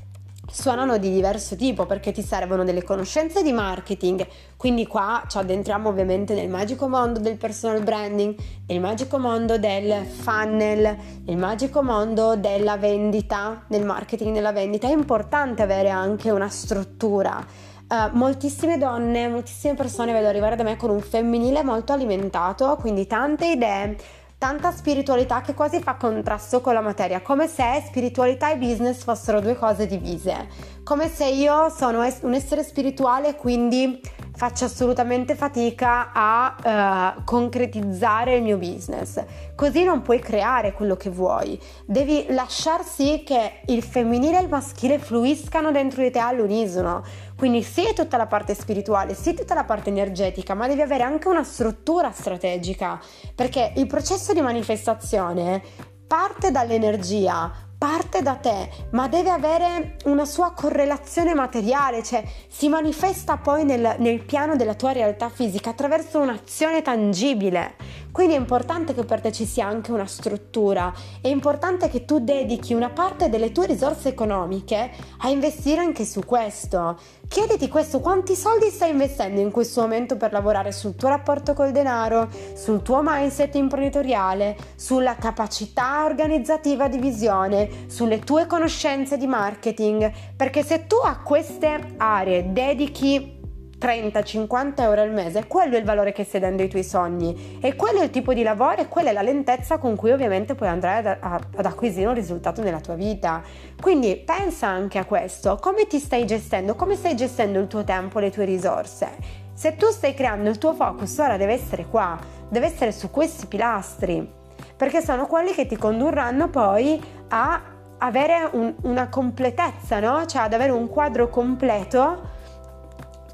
suonano 0.51 0.99
di 0.99 1.11
diverso 1.11 1.57
tipo 1.57 1.87
perché 1.87 2.13
ti 2.13 2.23
servono 2.23 2.65
delle 2.65 2.83
conoscenze 2.83 3.43
di 3.43 3.53
marketing, 3.53 4.27
quindi 4.57 4.87
qua 4.87 5.23
ci 5.29 5.39
addentriamo 5.39 5.89
ovviamente 5.89 6.35
nel 6.35 6.49
magico 6.49 6.89
mondo 6.89 7.21
del 7.21 7.37
personal 7.37 7.83
branding, 7.83 8.35
nel 8.67 8.81
magico 8.81 9.19
mondo 9.19 9.59
del 9.59 10.05
funnel, 10.05 10.97
nel 11.25 11.37
magico 11.37 11.83
mondo 11.83 12.37
della 12.37 12.77
vendita, 12.77 13.63
del 13.67 13.85
marketing 13.85 14.35
della 14.35 14.53
vendita. 14.53 14.89
È 14.89 14.93
importante 14.93 15.63
avere 15.63 15.89
anche 15.91 16.31
una 16.31 16.49
struttura. 16.49 17.45
Uh, 17.91 18.09
moltissime 18.13 18.79
donne, 18.79 19.27
moltissime 19.27 19.75
persone 19.75 20.13
vedo 20.13 20.29
arrivare 20.29 20.55
da 20.55 20.63
me 20.63 20.77
con 20.77 20.91
un 20.91 21.01
femminile 21.01 21.65
molto 21.65 21.93
alimentato, 21.93 22.77
quindi 22.77 23.09
tante 23.09 23.47
idee, 23.47 23.97
tanta 24.41 24.73
spiritualità 24.73 25.43
che 25.43 25.53
quasi 25.53 25.83
fa 25.83 25.97
contrasto 25.97 26.63
con 26.63 26.73
la 26.73 26.81
materia, 26.81 27.21
come 27.21 27.47
se 27.47 27.83
spiritualità 27.87 28.51
e 28.51 28.57
business 28.57 29.03
fossero 29.03 29.39
due 29.39 29.55
cose 29.55 29.87
divise, 29.87 30.49
come 30.83 31.11
se 31.11 31.27
io 31.27 31.69
sono 31.69 31.99
un 31.99 32.33
essere 32.33 32.63
spirituale 32.63 33.29
e 33.29 33.37
quindi 33.37 34.01
faccio 34.35 34.65
assolutamente 34.65 35.35
fatica 35.35 36.13
a 36.15 37.15
uh, 37.19 37.25
concretizzare 37.25 38.37
il 38.37 38.43
mio 38.43 38.57
business. 38.57 39.23
Così 39.55 39.85
non 39.85 40.01
puoi 40.01 40.21
creare 40.21 40.73
quello 40.73 40.97
che 40.97 41.11
vuoi. 41.11 41.61
Devi 41.85 42.25
lasciar 42.31 42.83
sì 42.83 43.23
che 43.23 43.61
il 43.67 43.83
femminile 43.83 44.39
e 44.39 44.43
il 44.43 44.49
maschile 44.49 44.99
fluiscano 44.99 45.71
dentro 45.71 46.01
di 46.01 46.11
te 46.11 46.19
all'unisono. 46.19 47.05
Quindi 47.41 47.63
sì 47.63 47.95
tutta 47.95 48.19
la 48.19 48.27
parte 48.27 48.53
spirituale, 48.53 49.15
sì 49.15 49.33
tutta 49.33 49.55
la 49.55 49.65
parte 49.65 49.89
energetica, 49.89 50.53
ma 50.53 50.69
devi 50.69 50.83
avere 50.83 51.05
anche 51.05 51.27
una 51.27 51.43
struttura 51.43 52.13
strategica, 52.13 53.01
perché 53.35 53.73
il 53.77 53.87
processo 53.87 54.35
di 54.35 54.43
manifestazione 54.43 55.63
parte 56.07 56.51
dall'energia, 56.51 57.51
parte 57.79 58.21
da 58.21 58.35
te, 58.35 58.69
ma 58.91 59.09
deve 59.09 59.31
avere 59.31 59.97
una 60.05 60.27
sua 60.27 60.53
correlazione 60.53 61.33
materiale, 61.33 62.03
cioè 62.03 62.23
si 62.47 62.69
manifesta 62.69 63.39
poi 63.39 63.65
nel, 63.65 63.97
nel, 63.97 64.23
piano 64.23 64.55
della 64.55 64.75
tua 64.75 64.93
realtà 64.93 65.31
fisica 65.31 65.71
attraverso 65.71 66.19
un'azione 66.19 66.83
tangibile. 66.83 67.77
Quindi 68.13 68.35
è 68.35 68.39
importante 68.39 68.95
che 68.95 69.05
per 69.05 69.21
te 69.21 69.33
ci 69.33 69.45
sia 69.45 69.67
anche 69.67 69.93
una 69.93 70.07
struttura, 70.07 70.93
è 71.21 71.29
importante 71.29 71.89
che 71.89 72.05
tu 72.05 72.19
dedichi 72.19 72.75
una 72.75 72.91
parte 72.91 73.29
delle 73.29 73.53
tue 73.53 73.67
risorse 73.67 74.09
economiche 74.09 74.91
a 75.19 75.29
investire 75.29 75.81
anche 75.81 76.05
su 76.05 76.25
questo. 76.25 76.99
Chiediti 77.29 77.69
questo, 77.69 78.01
quanti 78.01 78.35
soldi 78.35 78.69
stai 78.69 78.91
investendo 78.91 79.41
in 79.41 79.51
questo 79.53 79.83
momento 79.83 80.17
per 80.17 80.33
lavorare 80.33 80.73
sul 80.73 80.97
tuo 80.97 81.09
rapporto 81.09 81.55
col 81.55 81.71
denaro, 81.71 82.29
sul 82.55 82.83
tuo 82.83 83.01
mindset 83.05 83.55
imprenditoriale, 83.55 84.57
sulla 84.75 85.15
capacità 85.15 86.05
organizzativa 86.05 86.89
di 86.89 86.99
visione, 86.99 87.69
sulle 87.87 88.19
tue 88.19 88.47
conoscenze 88.47 89.17
di 89.17 89.27
marketing, 89.27 90.11
perché 90.37 90.65
se 90.65 90.87
tu 90.87 90.97
a 90.97 91.21
queste 91.23 91.95
aree 91.99 92.53
dedichi 92.53 93.39
30-50 93.81 94.83
euro 94.83 95.01
al 95.01 95.11
mese, 95.11 95.47
quello 95.47 95.75
è 95.75 95.79
il 95.79 95.85
valore 95.85 96.13
che 96.13 96.25
stai 96.25 96.41
dando 96.41 96.63
ai 96.63 96.69
tuoi 96.69 96.85
sogni 96.85 97.59
e 97.63 97.75
quello 97.75 98.01
è 98.01 98.05
il 98.05 98.11
tipo 98.11 98.35
di 98.35 98.43
lavoro 98.43 98.83
e 98.83 98.89
quella 98.89 99.09
è 99.09 99.13
la 99.13 99.23
lentezza 99.23 99.79
con 99.79 99.97
cui 99.97 100.11
ovviamente 100.11 100.55
puoi 100.55 100.69
andare 100.69 101.19
ad, 101.21 101.47
ad, 101.57 101.65
acquisire 101.65 102.07
un 102.07 102.15
risultato 102.15 102.63
nella 102.63 102.81
tua 102.81 102.95
vita. 102.95 103.43
Quindi 103.81 104.17
pensa 104.17 104.67
anche 104.67 104.99
a 104.99 105.07
questo, 105.07 105.57
come 105.57 105.87
ti 105.87 105.99
stai 105.99 106.27
gestendo, 106.27 106.75
come 106.75 106.95
stai 106.95 107.17
gestendo 107.17 107.59
il 107.59 107.69
tuo 107.69 107.83
tempo, 107.83 108.19
le 108.19 108.31
tue 108.31 108.45
risorse. 108.45 109.09
Se 109.55 109.77
tu 109.77 109.87
stai 109.91 110.13
creando 110.13 110.51
il 110.51 110.59
tuo 110.59 110.75
focus, 110.75 111.17
ora 111.19 111.39
deve 111.39 111.55
essere 111.55 111.87
qua, 111.87 112.19
deve 112.49 112.67
essere 112.67 112.93
su 112.93 113.11
questi 113.11 113.47
pilastri, 113.47 114.31
perché 114.77 115.01
sono 115.01 115.27
quelli 115.27 115.53
che 115.53 115.67
ti 115.67 115.77
condurranno 115.77 116.49
poi 116.49 117.03
a 117.29 117.63
avere 117.99 118.49
un, 118.53 118.75
una 118.83 119.09
completezza, 119.09 120.01
no? 120.01 120.27
Cioè 120.27 120.43
ad 120.43 120.53
avere 120.53 120.73
un 120.73 120.89
quadro 120.89 121.29
completo 121.29 122.39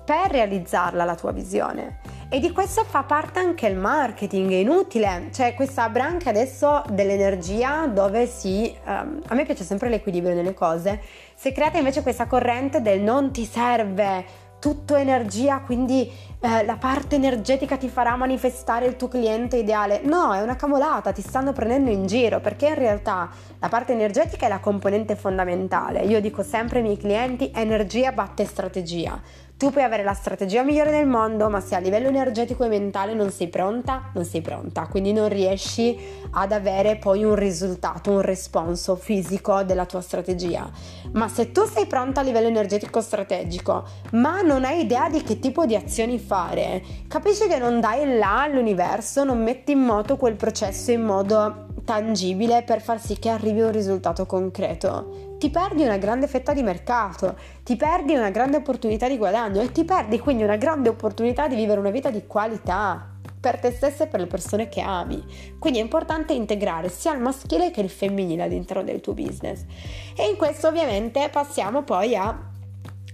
per 0.06 0.30
realizzarla 0.30 1.04
la 1.04 1.16
tua 1.16 1.32
visione. 1.32 1.98
E 2.28 2.38
di 2.38 2.52
questo 2.52 2.84
fa 2.84 3.02
parte 3.02 3.40
anche 3.40 3.66
il 3.66 3.76
marketing, 3.76 4.50
è 4.52 4.56
inutile, 4.56 5.28
c'è 5.32 5.54
questa 5.54 5.88
branca 5.88 6.30
adesso 6.30 6.82
dell'energia 6.88 7.86
dove 7.86 8.26
si, 8.26 8.74
um, 8.84 9.20
a 9.26 9.34
me 9.34 9.44
piace 9.44 9.64
sempre 9.64 9.88
l'equilibrio 9.88 10.34
nelle 10.34 10.54
cose, 10.54 11.00
si 11.34 11.48
è 11.48 11.52
creata 11.52 11.78
invece 11.78 12.02
questa 12.02 12.26
corrente 12.26 12.80
del 12.80 13.00
non 13.00 13.32
ti 13.32 13.44
serve 13.44 14.44
tutto 14.58 14.96
energia, 14.96 15.60
quindi 15.60 16.10
eh, 16.40 16.64
la 16.64 16.76
parte 16.76 17.14
energetica 17.14 17.76
ti 17.76 17.88
farà 17.88 18.16
manifestare 18.16 18.86
il 18.86 18.96
tuo 18.96 19.06
cliente 19.06 19.58
ideale. 19.58 20.00
No, 20.02 20.34
è 20.34 20.40
una 20.42 20.56
cavolata, 20.56 21.12
ti 21.12 21.22
stanno 21.22 21.52
prendendo 21.52 21.90
in 21.90 22.06
giro 22.06 22.40
perché 22.40 22.68
in 22.68 22.74
realtà 22.74 23.28
la 23.58 23.68
parte 23.68 23.92
energetica 23.92 24.46
è 24.46 24.48
la 24.48 24.58
componente 24.58 25.14
fondamentale. 25.14 26.00
Io 26.00 26.20
dico 26.20 26.42
sempre 26.42 26.78
ai 26.78 26.84
miei 26.84 26.96
clienti 26.96 27.50
energia 27.54 28.12
batte 28.12 28.44
strategia. 28.44 29.20
Tu 29.58 29.70
puoi 29.70 29.84
avere 29.84 30.02
la 30.02 30.12
strategia 30.12 30.62
migliore 30.62 30.90
del 30.90 31.06
mondo, 31.06 31.48
ma 31.48 31.60
se 31.60 31.74
a 31.74 31.78
livello 31.78 32.08
energetico 32.08 32.64
e 32.64 32.68
mentale 32.68 33.14
non 33.14 33.30
sei 33.30 33.48
pronta, 33.48 34.10
non 34.12 34.26
sei 34.26 34.42
pronta, 34.42 34.86
quindi 34.86 35.14
non 35.14 35.30
riesci 35.30 35.98
ad 36.32 36.52
avere 36.52 36.96
poi 36.96 37.24
un 37.24 37.34
risultato, 37.34 38.10
un 38.10 38.20
responso 38.20 38.96
fisico 38.96 39.62
della 39.62 39.86
tua 39.86 40.02
strategia. 40.02 40.70
Ma 41.12 41.28
se 41.28 41.52
tu 41.52 41.64
sei 41.64 41.86
pronta 41.86 42.20
a 42.20 42.22
livello 42.22 42.48
energetico 42.48 43.00
strategico, 43.00 43.84
ma 44.12 44.42
non 44.42 44.66
hai 44.66 44.80
idea 44.80 45.08
di 45.08 45.22
che 45.22 45.38
tipo 45.38 45.64
di 45.64 45.74
azioni 45.74 46.18
fare, 46.18 46.82
capisci 47.08 47.48
che 47.48 47.56
non 47.56 47.80
dai 47.80 48.18
là 48.18 48.42
all'universo, 48.42 49.24
non 49.24 49.42
metti 49.42 49.72
in 49.72 49.80
moto 49.80 50.18
quel 50.18 50.36
processo 50.36 50.90
in 50.90 51.00
modo 51.00 51.68
tangibile 51.82 52.62
per 52.62 52.82
far 52.82 53.00
sì 53.00 53.18
che 53.18 53.30
arrivi 53.30 53.62
a 53.62 53.66
un 53.66 53.72
risultato 53.72 54.26
concreto. 54.26 55.25
Ti 55.38 55.50
perdi 55.50 55.84
una 55.84 55.98
grande 55.98 56.28
fetta 56.28 56.54
di 56.54 56.62
mercato, 56.62 57.36
ti 57.62 57.76
perdi 57.76 58.14
una 58.14 58.30
grande 58.30 58.56
opportunità 58.56 59.06
di 59.06 59.18
guadagno 59.18 59.60
e 59.60 59.70
ti 59.70 59.84
perdi 59.84 60.18
quindi 60.18 60.42
una 60.42 60.56
grande 60.56 60.88
opportunità 60.88 61.46
di 61.46 61.56
vivere 61.56 61.78
una 61.78 61.90
vita 61.90 62.08
di 62.08 62.26
qualità 62.26 63.10
per 63.38 63.60
te 63.60 63.70
stessa 63.70 64.04
e 64.04 64.06
per 64.06 64.20
le 64.20 64.26
persone 64.26 64.70
che 64.70 64.80
ami. 64.80 65.22
Quindi 65.58 65.78
è 65.78 65.82
importante 65.82 66.32
integrare 66.32 66.88
sia 66.88 67.12
il 67.12 67.20
maschile 67.20 67.70
che 67.70 67.82
il 67.82 67.90
femminile 67.90 68.44
all'interno 68.44 68.82
del 68.82 69.02
tuo 69.02 69.12
business. 69.12 69.64
E 70.16 70.26
in 70.26 70.36
questo 70.36 70.68
ovviamente 70.68 71.28
passiamo 71.28 71.82
poi 71.82 72.16
a 72.16 72.34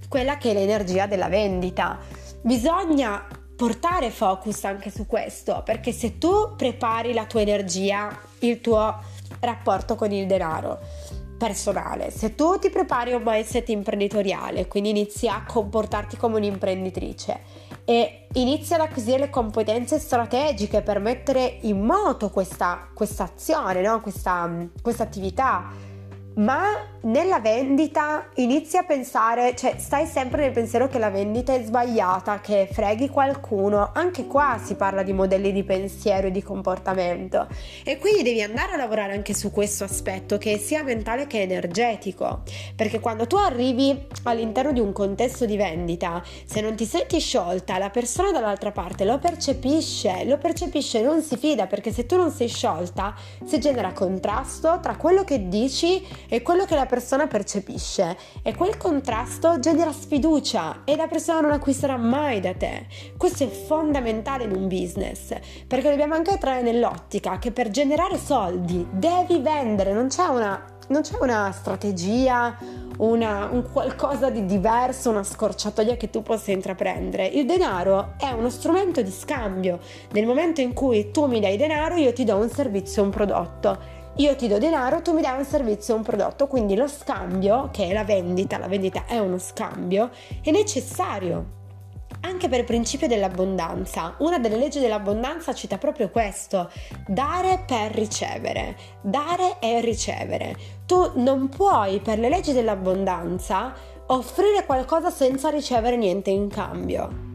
quella 0.08 0.38
che 0.38 0.52
è 0.52 0.54
l'energia 0.54 1.06
della 1.06 1.28
vendita. 1.28 1.98
Bisogna 2.40 3.26
portare 3.56 4.10
focus 4.10 4.62
anche 4.62 4.90
su 4.90 5.08
questo, 5.08 5.62
perché 5.64 5.90
se 5.90 6.18
tu 6.18 6.54
prepari 6.56 7.12
la 7.12 7.26
tua 7.26 7.40
energia, 7.40 8.16
il 8.38 8.60
tuo 8.60 8.96
rapporto 9.40 9.96
con 9.96 10.12
il 10.12 10.26
denaro 10.28 11.11
personale, 11.42 12.12
se 12.12 12.36
tu 12.36 12.56
ti 12.60 12.70
prepari 12.70 13.12
un 13.12 13.22
mindset 13.24 13.68
imprenditoriale, 13.70 14.68
quindi 14.68 14.90
inizi 14.90 15.26
a 15.26 15.42
comportarti 15.44 16.16
come 16.16 16.36
un'imprenditrice 16.36 17.40
e 17.84 18.26
inizi 18.34 18.74
ad 18.74 18.80
acquisire 18.80 19.18
le 19.18 19.28
competenze 19.28 19.98
strategiche 19.98 20.82
per 20.82 21.00
mettere 21.00 21.58
in 21.62 21.80
moto 21.80 22.30
questa, 22.30 22.88
questa 22.94 23.24
azione, 23.24 23.80
no? 23.80 24.00
questa, 24.00 24.48
questa 24.80 25.02
attività, 25.02 25.68
ma 26.34 26.90
nella 27.02 27.40
vendita 27.40 28.28
inizi 28.34 28.76
a 28.76 28.84
pensare, 28.84 29.56
cioè 29.56 29.74
stai 29.78 30.06
sempre 30.06 30.42
nel 30.42 30.52
pensiero 30.52 30.88
che 30.88 30.98
la 30.98 31.10
vendita 31.10 31.52
è 31.52 31.62
sbagliata, 31.62 32.40
che 32.40 32.68
freghi 32.70 33.08
qualcuno, 33.08 33.90
anche 33.92 34.26
qua 34.26 34.60
si 34.62 34.74
parla 34.74 35.02
di 35.02 35.12
modelli 35.12 35.52
di 35.52 35.64
pensiero 35.64 36.28
e 36.28 36.30
di 36.30 36.42
comportamento. 36.42 37.48
E 37.84 37.98
quindi 37.98 38.22
devi 38.22 38.42
andare 38.42 38.72
a 38.72 38.76
lavorare 38.76 39.14
anche 39.14 39.34
su 39.34 39.50
questo 39.50 39.84
aspetto 39.84 40.38
che 40.38 40.58
sia 40.58 40.82
mentale 40.82 41.26
che 41.26 41.40
energetico, 41.40 42.42
perché 42.76 43.00
quando 43.00 43.26
tu 43.26 43.36
arrivi 43.36 44.06
all'interno 44.24 44.72
di 44.72 44.80
un 44.80 44.92
contesto 44.92 45.44
di 45.44 45.56
vendita, 45.56 46.22
se 46.44 46.60
non 46.60 46.76
ti 46.76 46.84
senti 46.84 47.18
sciolta, 47.18 47.78
la 47.78 47.90
persona 47.90 48.30
dall'altra 48.30 48.70
parte 48.70 49.04
lo 49.04 49.18
percepisce, 49.18 50.24
lo 50.24 50.38
percepisce 50.38 51.00
non 51.02 51.20
si 51.22 51.36
fida 51.36 51.66
perché 51.66 51.92
se 51.92 52.06
tu 52.06 52.16
non 52.16 52.30
sei 52.30 52.48
sciolta 52.48 53.14
si 53.44 53.58
genera 53.58 53.92
contrasto 53.92 54.78
tra 54.80 54.96
quello 54.96 55.24
che 55.24 55.48
dici 55.48 56.04
e 56.32 56.40
quello 56.40 56.64
che 56.64 56.74
la 56.74 56.86
persona 56.86 57.26
percepisce 57.26 58.16
e 58.42 58.54
quel 58.54 58.78
contrasto 58.78 59.58
genera 59.58 59.92
sfiducia 59.92 60.80
e 60.86 60.96
la 60.96 61.06
persona 61.06 61.40
non 61.40 61.50
acquisterà 61.50 61.98
mai 61.98 62.40
da 62.40 62.54
te. 62.54 62.86
Questo 63.18 63.44
è 63.44 63.48
fondamentale 63.48 64.44
in 64.44 64.52
un 64.52 64.66
business 64.66 65.34
perché 65.66 65.90
dobbiamo 65.90 66.14
anche 66.14 66.30
entrare 66.30 66.62
nell'ottica 66.62 67.38
che 67.38 67.52
per 67.52 67.68
generare 67.68 68.16
soldi 68.16 68.86
devi 68.90 69.40
vendere, 69.40 69.92
non 69.92 70.08
c'è 70.08 70.24
una, 70.24 70.64
non 70.88 71.02
c'è 71.02 71.18
una 71.20 71.52
strategia, 71.52 72.56
una, 72.96 73.50
un 73.52 73.70
qualcosa 73.70 74.30
di 74.30 74.46
diverso, 74.46 75.10
una 75.10 75.24
scorciatoia 75.24 75.98
che 75.98 76.08
tu 76.08 76.22
possa 76.22 76.50
intraprendere. 76.50 77.26
Il 77.26 77.44
denaro 77.44 78.14
è 78.16 78.30
uno 78.30 78.48
strumento 78.48 79.02
di 79.02 79.10
scambio. 79.10 79.80
Nel 80.12 80.24
momento 80.24 80.62
in 80.62 80.72
cui 80.72 81.10
tu 81.10 81.26
mi 81.26 81.40
dai 81.40 81.58
denaro, 81.58 81.96
io 81.96 82.14
ti 82.14 82.24
do 82.24 82.36
un 82.36 82.48
servizio, 82.48 83.02
un 83.02 83.10
prodotto 83.10 84.00
io 84.16 84.36
ti 84.36 84.46
do 84.46 84.58
denaro, 84.58 85.00
tu 85.00 85.14
mi 85.14 85.22
dai 85.22 85.38
un 85.38 85.44
servizio 85.44 85.94
o 85.94 85.96
un 85.96 86.02
prodotto, 86.02 86.46
quindi 86.46 86.76
lo 86.76 86.86
scambio, 86.86 87.70
che 87.72 87.88
è 87.88 87.92
la 87.94 88.04
vendita, 88.04 88.58
la 88.58 88.68
vendita 88.68 89.06
è 89.06 89.18
uno 89.18 89.38
scambio, 89.38 90.10
è 90.42 90.50
necessario. 90.50 91.60
Anche 92.20 92.48
per 92.48 92.60
il 92.60 92.66
principio 92.66 93.08
dell'abbondanza, 93.08 94.16
una 94.18 94.38
delle 94.38 94.58
leggi 94.58 94.80
dell'abbondanza 94.80 95.54
cita 95.54 95.78
proprio 95.78 96.10
questo, 96.10 96.70
dare 97.06 97.64
per 97.66 97.92
ricevere, 97.92 98.76
dare 99.00 99.58
e 99.60 99.80
ricevere. 99.80 100.56
Tu 100.84 101.12
non 101.14 101.48
puoi 101.48 102.00
per 102.00 102.18
le 102.18 102.28
leggi 102.28 102.52
dell'abbondanza 102.52 103.72
offrire 104.08 104.66
qualcosa 104.66 105.10
senza 105.10 105.48
ricevere 105.48 105.96
niente 105.96 106.28
in 106.28 106.48
cambio 106.48 107.30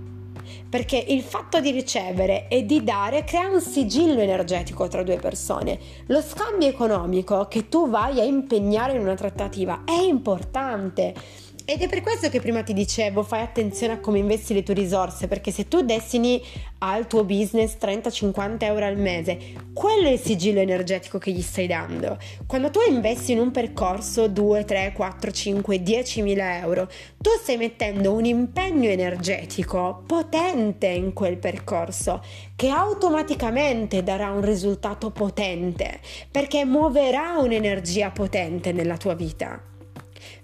perché 0.69 0.97
il 0.97 1.21
fatto 1.21 1.59
di 1.59 1.71
ricevere 1.71 2.47
e 2.47 2.65
di 2.65 2.83
dare 2.83 3.23
crea 3.23 3.49
un 3.49 3.61
sigillo 3.61 4.19
energetico 4.19 4.87
tra 4.87 5.03
due 5.03 5.17
persone. 5.17 5.79
Lo 6.07 6.21
scambio 6.21 6.67
economico 6.67 7.47
che 7.47 7.69
tu 7.69 7.89
vai 7.89 8.19
a 8.19 8.23
impegnare 8.23 8.93
in 8.93 9.01
una 9.01 9.15
trattativa 9.15 9.83
è 9.85 9.99
importante 9.99 11.13
ed 11.69 11.81
è 11.81 11.89
per 11.89 11.99
questo 11.99 12.29
che 12.29 12.39
prima 12.39 12.63
ti 12.63 12.71
dicevo 12.71 13.23
fai 13.23 13.41
attenzione 13.41 13.91
a 13.91 13.99
come 13.99 14.19
investi 14.19 14.53
le 14.53 14.63
tue 14.63 14.73
risorse, 14.73 15.27
perché 15.27 15.51
se 15.51 15.67
tu 15.67 15.81
destini 15.81 16.41
al 16.77 17.07
tuo 17.07 17.25
business 17.25 17.75
30-50 17.77 18.55
euro 18.59 18.85
al 18.85 18.95
mese, 18.97 19.37
quello 19.73 20.07
è 20.07 20.11
il 20.11 20.19
sigillo 20.19 20.61
energetico 20.61 21.17
che 21.17 21.31
gli 21.31 21.41
stai 21.41 21.67
dando. 21.67 22.19
Quando 22.45 22.69
tu 22.69 22.79
investi 22.87 23.33
in 23.33 23.39
un 23.39 23.51
percorso 23.51 24.29
2, 24.29 24.63
3, 24.63 24.93
4, 24.95 25.29
5, 25.29 25.83
10 25.83 26.21
mila 26.21 26.57
euro, 26.59 26.87
tu 27.17 27.31
stai 27.41 27.57
mettendo 27.57 28.13
un 28.13 28.23
impegno 28.23 28.87
energetico 28.87 30.03
potente 30.07 30.87
in 30.87 31.11
quel 31.11 31.35
percorso 31.35 32.23
che 32.55 32.69
automaticamente 32.69 34.03
darà 34.03 34.31
un 34.31 34.41
risultato 34.41 35.11
potente 35.11 35.99
perché 36.31 36.63
muoverà 36.63 37.39
un'energia 37.39 38.09
potente 38.11 38.71
nella 38.71 38.95
tua 38.95 39.15
vita 39.15 39.75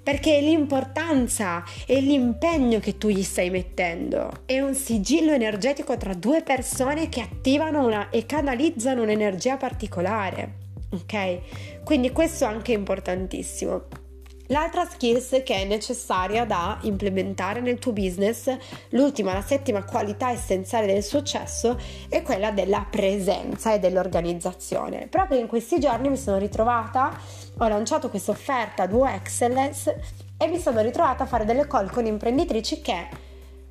perché 0.04 0.40
l'importanza 0.42 1.64
e 1.88 2.02
l'impegno 2.02 2.80
che 2.80 2.98
tu 2.98 3.08
gli 3.08 3.24
stai 3.24 3.50
mettendo 3.50 4.42
è 4.46 4.60
un 4.60 4.76
sigillo 4.76 5.32
energetico 5.32 5.96
tra 5.98 6.14
due 6.14 6.44
persone 6.44 7.08
che 7.08 7.22
attivano 7.22 7.86
una, 7.86 8.10
e 8.10 8.26
canalizzano 8.26 9.02
un'energia 9.02 9.56
particolare. 9.56 10.62
Ok? 10.92 11.84
Quindi 11.84 12.12
questo 12.12 12.44
è 12.44 12.48
anche 12.48 12.74
importantissimo. 12.74 14.02
L'altra 14.48 14.86
skills 14.86 15.42
che 15.44 15.56
è 15.56 15.66
necessaria 15.66 16.46
da 16.46 16.78
implementare 16.82 17.62
nel 17.62 17.80
tuo 17.80 17.94
business, 17.94 18.56
l'ultima, 18.90 19.34
la 19.34 19.42
settima 19.42 19.86
qualità 19.86 20.32
essenziale 20.32 20.86
del 20.86 21.02
successo, 21.02 21.80
è 22.10 22.22
quella 22.22 22.52
della 22.52 22.86
presenza 22.88 23.74
e 23.74 23.80
dell'organizzazione. 23.80 25.08
Proprio 25.08 25.40
in 25.40 25.48
questi 25.48 25.80
giorni 25.80 26.10
mi 26.10 26.18
sono 26.18 26.38
ritrovata, 26.38 27.18
ho 27.58 27.68
lanciato 27.68 28.10
questa 28.10 28.32
offerta 28.32 28.86
Duo 28.86 29.06
Excellence 29.06 30.02
e 30.38 30.48
mi 30.48 30.60
sono 30.60 30.82
ritrovata 30.82 31.24
a 31.24 31.28
fare 31.28 31.46
delle 31.46 31.68
call 31.68 31.90
con 31.92 32.06
imprenditrici 32.06 32.82
che 32.82 33.08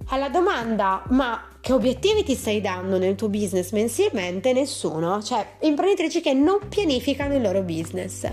alla 0.06 0.28
domanda 0.28 1.02
ma 1.08 1.48
che 1.60 1.72
obiettivi 1.72 2.24
ti 2.24 2.34
stai 2.34 2.60
dando 2.60 2.98
nel 2.98 3.14
tuo 3.14 3.28
business 3.28 3.70
mensilmente? 3.72 4.52
Nessuno, 4.52 5.22
cioè 5.22 5.46
imprenditrici 5.60 6.20
che 6.20 6.32
non 6.32 6.58
pianificano 6.68 7.34
il 7.34 7.42
loro 7.42 7.62
business 7.62 8.26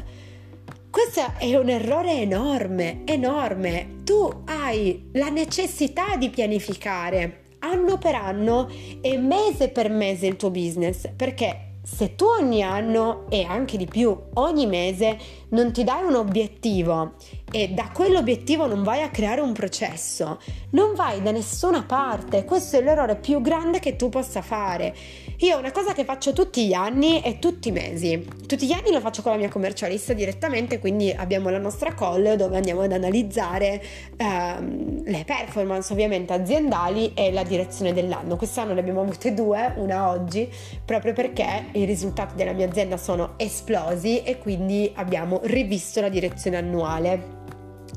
questo 0.92 1.22
è 1.38 1.56
un 1.56 1.70
errore 1.70 2.14
enorme, 2.14 3.02
enorme. 3.06 3.98
Tu 4.04 4.42
hai 4.46 5.10
la 5.14 5.30
necessità 5.30 6.16
di 6.16 6.30
pianificare 6.30 7.44
anno 7.60 8.00
per 8.00 8.16
anno 8.16 8.68
e 9.00 9.18
mese 9.18 9.70
per 9.70 9.92
mese 9.92 10.26
il 10.26 10.36
tuo 10.36 10.50
business, 10.50 11.08
perché 11.16 11.69
se 11.92 12.16
tu 12.16 12.26
ogni 12.26 12.62
anno 12.62 13.26
e 13.30 13.44
anche 13.44 13.76
di 13.76 13.86
più 13.86 14.16
ogni 14.36 14.68
mese 14.68 15.18
non 15.50 15.74
ti 15.74 15.84
dai 15.84 16.04
un 16.04 16.16
obiettivo 16.16 17.16
e 17.52 17.70
da 17.70 17.90
quell'obiettivo 17.92 18.68
non 18.68 18.84
vai 18.84 19.02
a 19.02 19.10
creare 19.10 19.42
un 19.42 19.54
processo, 19.54 20.40
non 20.72 20.94
vai 20.94 21.22
da 21.22 21.32
nessuna 21.32 21.84
parte. 21.84 22.46
Questo 22.46 22.78
è 22.78 22.82
l'errore 22.82 23.16
più 23.16 23.42
grande 23.42 23.80
che 23.80 23.96
tu 23.96 24.10
possa 24.10 24.42
fare. 24.42 24.96
Io 25.42 25.58
una 25.58 25.72
cosa 25.72 25.94
che 25.94 26.04
faccio 26.04 26.34
tutti 26.34 26.68
gli 26.68 26.74
anni 26.74 27.22
e 27.22 27.40
tutti 27.40 27.70
i 27.70 27.72
mesi. 27.72 28.28
Tutti 28.46 28.66
gli 28.66 28.74
anni 28.74 28.92
lo 28.92 29.00
faccio 29.00 29.22
con 29.22 29.32
la 29.32 29.38
mia 29.38 29.48
commercialista 29.48 30.12
direttamente, 30.12 30.80
quindi 30.80 31.14
abbiamo 31.14 31.48
la 31.48 31.60
nostra 31.60 31.94
call 31.94 32.34
dove 32.34 32.58
andiamo 32.58 32.82
ad 32.82 32.92
analizzare 32.92 33.82
ehm, 34.18 35.04
le 35.06 35.24
performance 35.26 35.94
ovviamente 35.94 36.34
aziendali 36.34 37.14
e 37.14 37.32
la 37.32 37.44
direzione 37.44 37.94
dell'anno. 37.94 38.36
Quest'anno 38.36 38.74
ne 38.74 38.82
abbiamo 38.82 39.00
avute 39.00 39.34
due, 39.34 39.76
una 39.78 40.10
oggi, 40.10 40.52
proprio 40.84 41.14
perché 41.14 41.68
i 41.72 41.86
risultati 41.86 42.36
della 42.36 42.52
mia 42.52 42.68
azienda 42.68 42.98
sono 42.98 43.36
esplosi 43.38 44.22
e 44.24 44.40
quindi 44.40 44.92
abbiamo 44.96 45.40
rivisto 45.44 46.02
la 46.02 46.10
direzione 46.10 46.58
annuale. 46.58 47.38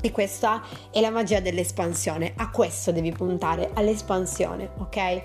E 0.01 0.11
questa 0.11 0.61
è 0.91 0.99
la 1.01 1.11
magia 1.11 1.39
dell'espansione, 1.39 2.33
a 2.37 2.49
questo 2.49 2.91
devi 2.91 3.11
puntare, 3.11 3.69
all'espansione, 3.73 4.71
ok? 4.77 5.23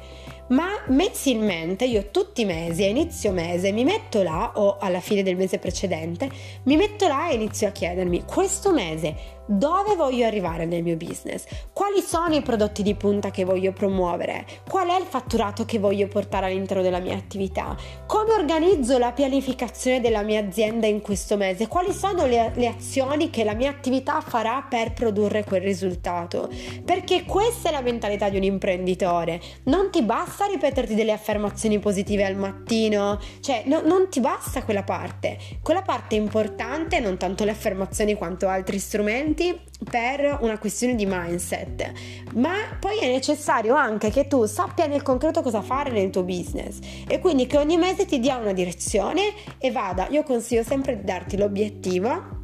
Ma 0.49 0.69
mensilmente 0.89 1.85
io 1.85 2.11
tutti 2.11 2.43
i 2.43 2.45
mesi, 2.45 2.85
a 2.85 2.89
inizio 2.89 3.33
mese, 3.33 3.73
mi 3.73 3.85
metto 3.85 4.23
là 4.23 4.53
o 4.55 4.77
alla 4.79 5.01
fine 5.01 5.23
del 5.23 5.37
mese 5.37 5.59
precedente, 5.59 6.31
mi 6.65 6.77
metto 6.77 7.07
là 7.07 7.29
e 7.29 7.35
inizio 7.35 7.69
a 7.69 7.73
chiedermi 7.73 8.25
questo 8.25 8.73
mese 8.73 9.37
dove 9.49 9.97
voglio 9.97 10.27
arrivare 10.27 10.67
nel 10.67 10.83
mio 10.83 10.97
business, 10.97 11.45
quali 11.73 12.03
sono 12.03 12.35
i 12.35 12.43
prodotti 12.43 12.83
di 12.83 12.95
punta 12.95 13.31
che 13.31 13.45
voglio 13.45 13.73
promuovere, 13.73 14.45
qual 14.69 14.89
è 14.89 14.99
il 14.99 15.07
fatturato 15.07 15.65
che 15.65 15.79
voglio 15.79 16.07
portare 16.07 16.47
all'interno 16.47 16.83
della 16.83 16.99
mia 16.99 17.17
attività, 17.17 17.75
come 18.07 18.35
organizzo 18.35 18.99
la 18.99 19.13
pianificazione 19.13 20.03
della 20.03 20.21
mia 20.21 20.41
azienda 20.41 20.87
in 20.87 21.01
questo 21.01 21.39
mese, 21.39 21.67
quali 21.67 21.95
sono 21.95 22.27
le, 22.27 22.53
le 22.57 22.67
azioni 22.67 23.31
che 23.31 23.43
la 23.43 23.55
mia 23.55 23.71
attività 23.71 24.21
farà 24.21 24.67
per 24.69 24.93
produrre 24.93 25.45
quel 25.45 25.63
risultato, 25.63 26.51
perché 26.85 27.25
questa 27.25 27.71
è 27.71 27.73
la 27.73 27.81
mentalità 27.81 28.29
di 28.29 28.37
un 28.37 28.43
imprenditore, 28.43 29.41
non 29.65 29.91
ti 29.91 30.03
basta 30.03 30.38
ripeterti 30.47 30.95
delle 30.95 31.13
affermazioni 31.13 31.79
positive 31.79 32.25
al 32.25 32.37
mattino, 32.37 33.19
cioè 33.41 33.63
no, 33.67 33.81
non 33.83 34.09
ti 34.09 34.21
basta 34.21 34.63
quella 34.63 34.83
parte, 34.83 35.39
quella 35.63 35.83
parte 35.83 36.17
è 36.17 36.19
importante, 36.19 37.01
non 37.01 37.17
tanto 37.17 37.45
le 37.45 37.51
affermazioni 37.51 38.15
quanto 38.15 38.49
altri 38.49 38.79
strumenti 38.79 39.59
per 39.89 40.39
una 40.41 40.59
questione 40.59 40.95
di 40.95 41.07
mindset, 41.07 41.93
ma 42.35 42.55
poi 42.79 42.99
è 42.99 43.07
necessario 43.07 43.75
anche 43.75 44.11
che 44.11 44.27
tu 44.27 44.45
sappia 44.47 44.87
nel 44.87 45.03
concreto 45.03 45.43
cosa 45.43 45.63
fare 45.63 45.91
nel 45.91 46.11
tuo 46.11 46.25
business. 46.25 46.79
E 47.07 47.21
quindi 47.21 47.47
che 47.47 47.59
ogni 47.59 47.77
mese 47.77 48.05
ti 48.05 48.19
dia 48.19 48.37
una 48.37 48.53
direzione 48.53 49.33
e 49.59 49.71
vada. 49.71 50.09
Io 50.09 50.23
consiglio 50.23 50.63
sempre 50.63 50.97
di 50.97 51.05
darti 51.05 51.37
l'obiettivo 51.37 52.38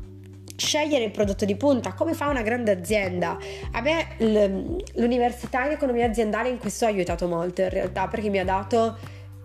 scegliere 0.56 1.04
il 1.04 1.10
prodotto 1.10 1.44
di 1.44 1.56
punta 1.56 1.92
come 1.94 2.14
fa 2.14 2.28
una 2.28 2.42
grande 2.42 2.70
azienda. 2.70 3.38
A 3.72 3.80
me 3.80 4.16
l'università 4.94 5.64
in 5.64 5.72
economia 5.72 6.06
aziendale 6.06 6.48
in 6.48 6.58
questo 6.58 6.84
ha 6.84 6.88
aiutato 6.88 7.26
molto 7.26 7.62
in 7.62 7.70
realtà 7.70 8.08
perché 8.08 8.28
mi 8.28 8.38
ha 8.38 8.44
dato 8.44 8.96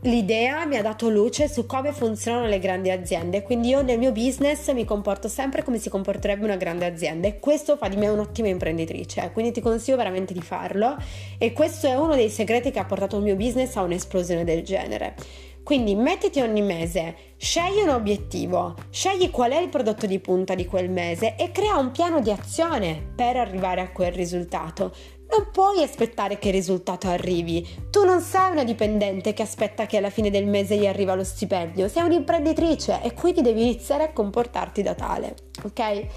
L'idea 0.04 0.66
mi 0.66 0.78
ha 0.78 0.82
dato 0.82 1.10
luce 1.10 1.50
su 1.50 1.66
come 1.66 1.92
funzionano 1.92 2.48
le 2.48 2.60
grandi 2.60 2.90
aziende, 2.90 3.44
quindi 3.44 3.68
io 3.68 3.82
nel 3.82 3.98
mio 3.98 4.14
business 4.14 4.72
mi 4.72 4.86
comporto 4.86 5.28
sempre 5.28 5.62
come 5.62 5.78
si 5.78 5.90
comporterebbe 5.90 6.46
una 6.46 6.56
grande 6.56 6.86
azienda 6.86 7.28
e 7.28 7.40
questo 7.40 7.76
fa 7.76 7.90
di 7.90 7.98
me 7.98 8.08
un'ottima 8.08 8.48
imprenditrice, 8.48 9.30
quindi 9.34 9.52
ti 9.52 9.60
consiglio 9.60 9.98
veramente 9.98 10.34
di 10.34 10.40
farlo. 10.40 10.96
E 11.38 11.52
questo 11.52 11.88
è 11.88 11.96
uno 11.96 12.16
dei 12.16 12.30
segreti 12.30 12.72
che 12.72 12.80
ha 12.80 12.86
portato 12.86 13.18
il 13.18 13.24
mio 13.24 13.36
business 13.36 13.76
a 13.76 13.82
un'esplosione 13.82 14.46
del 14.46 14.64
genere. 14.64 15.16
Quindi 15.70 15.94
mettiti 15.94 16.42
ogni 16.42 16.64
mese, 16.64 17.36
scegli 17.38 17.82
un 17.84 17.90
obiettivo, 17.90 18.74
scegli 18.90 19.30
qual 19.30 19.52
è 19.52 19.60
il 19.62 19.70
prodotto 19.70 20.08
di 20.08 20.18
punta 20.18 20.56
di 20.56 20.66
quel 20.66 20.90
mese 20.90 21.36
e 21.36 21.52
crea 21.52 21.78
un 21.78 21.92
piano 21.92 22.22
di 22.22 22.32
azione 22.32 23.12
per 23.16 23.38
arrivare 23.38 23.82
a 23.82 23.92
quel 23.92 24.12
risultato. 24.12 24.92
Non 25.30 25.50
puoi 25.52 25.84
aspettare 25.84 26.40
che 26.40 26.48
il 26.48 26.56
risultato 26.56 27.08
arrivi. 27.08 27.64
Tu 27.92 28.04
non 28.04 28.20
sei 28.20 28.50
una 28.50 28.64
dipendente 28.64 29.34
che 29.34 29.44
aspetta 29.44 29.86
che 29.86 29.98
alla 29.98 30.10
fine 30.10 30.32
del 30.32 30.48
mese 30.48 30.76
gli 30.76 30.88
arriva 30.88 31.14
lo 31.14 31.24
stipendio, 31.24 31.88
sei 31.88 32.02
un'imprenditrice 32.02 33.04
e 33.04 33.14
quindi 33.14 33.44
devi 33.44 33.62
iniziare 33.62 34.06
a 34.06 34.12
comportarti 34.12 34.82
da 34.82 34.96
tale, 34.96 35.36
ok? 35.66 36.08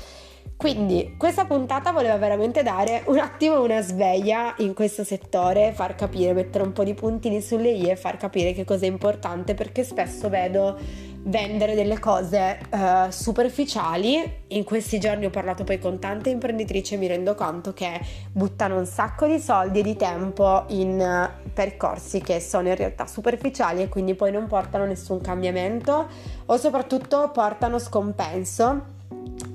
Quindi 0.62 1.16
questa 1.16 1.44
puntata 1.44 1.90
voleva 1.90 2.16
veramente 2.18 2.62
dare 2.62 3.02
un 3.06 3.18
attimo 3.18 3.60
una 3.60 3.80
sveglia 3.80 4.54
in 4.58 4.74
questo 4.74 5.02
settore, 5.02 5.72
far 5.72 5.96
capire, 5.96 6.32
mettere 6.34 6.62
un 6.62 6.70
po' 6.70 6.84
di 6.84 6.94
puntini 6.94 7.40
sulle 7.40 7.72
i 7.72 7.90
e 7.90 7.96
far 7.96 8.16
capire 8.16 8.52
che 8.52 8.62
cosa 8.62 8.84
è 8.84 8.88
importante 8.88 9.54
perché 9.54 9.82
spesso 9.82 10.28
vedo 10.28 10.78
vendere 11.24 11.74
delle 11.74 11.98
cose 11.98 12.60
uh, 12.70 13.10
superficiali. 13.10 14.42
In 14.46 14.62
questi 14.62 15.00
giorni 15.00 15.24
ho 15.24 15.30
parlato 15.30 15.64
poi 15.64 15.80
con 15.80 15.98
tante 15.98 16.30
imprenditrici 16.30 16.94
e 16.94 16.96
mi 16.96 17.08
rendo 17.08 17.34
conto 17.34 17.72
che 17.72 18.00
buttano 18.30 18.78
un 18.78 18.86
sacco 18.86 19.26
di 19.26 19.40
soldi 19.40 19.80
e 19.80 19.82
di 19.82 19.96
tempo 19.96 20.66
in 20.68 21.00
uh, 21.00 21.50
percorsi 21.52 22.20
che 22.20 22.38
sono 22.38 22.68
in 22.68 22.76
realtà 22.76 23.08
superficiali 23.08 23.82
e 23.82 23.88
quindi 23.88 24.14
poi 24.14 24.30
non 24.30 24.46
portano 24.46 24.84
nessun 24.84 25.20
cambiamento 25.20 26.06
o 26.46 26.56
soprattutto 26.56 27.30
portano 27.32 27.80
scompenso 27.80 29.00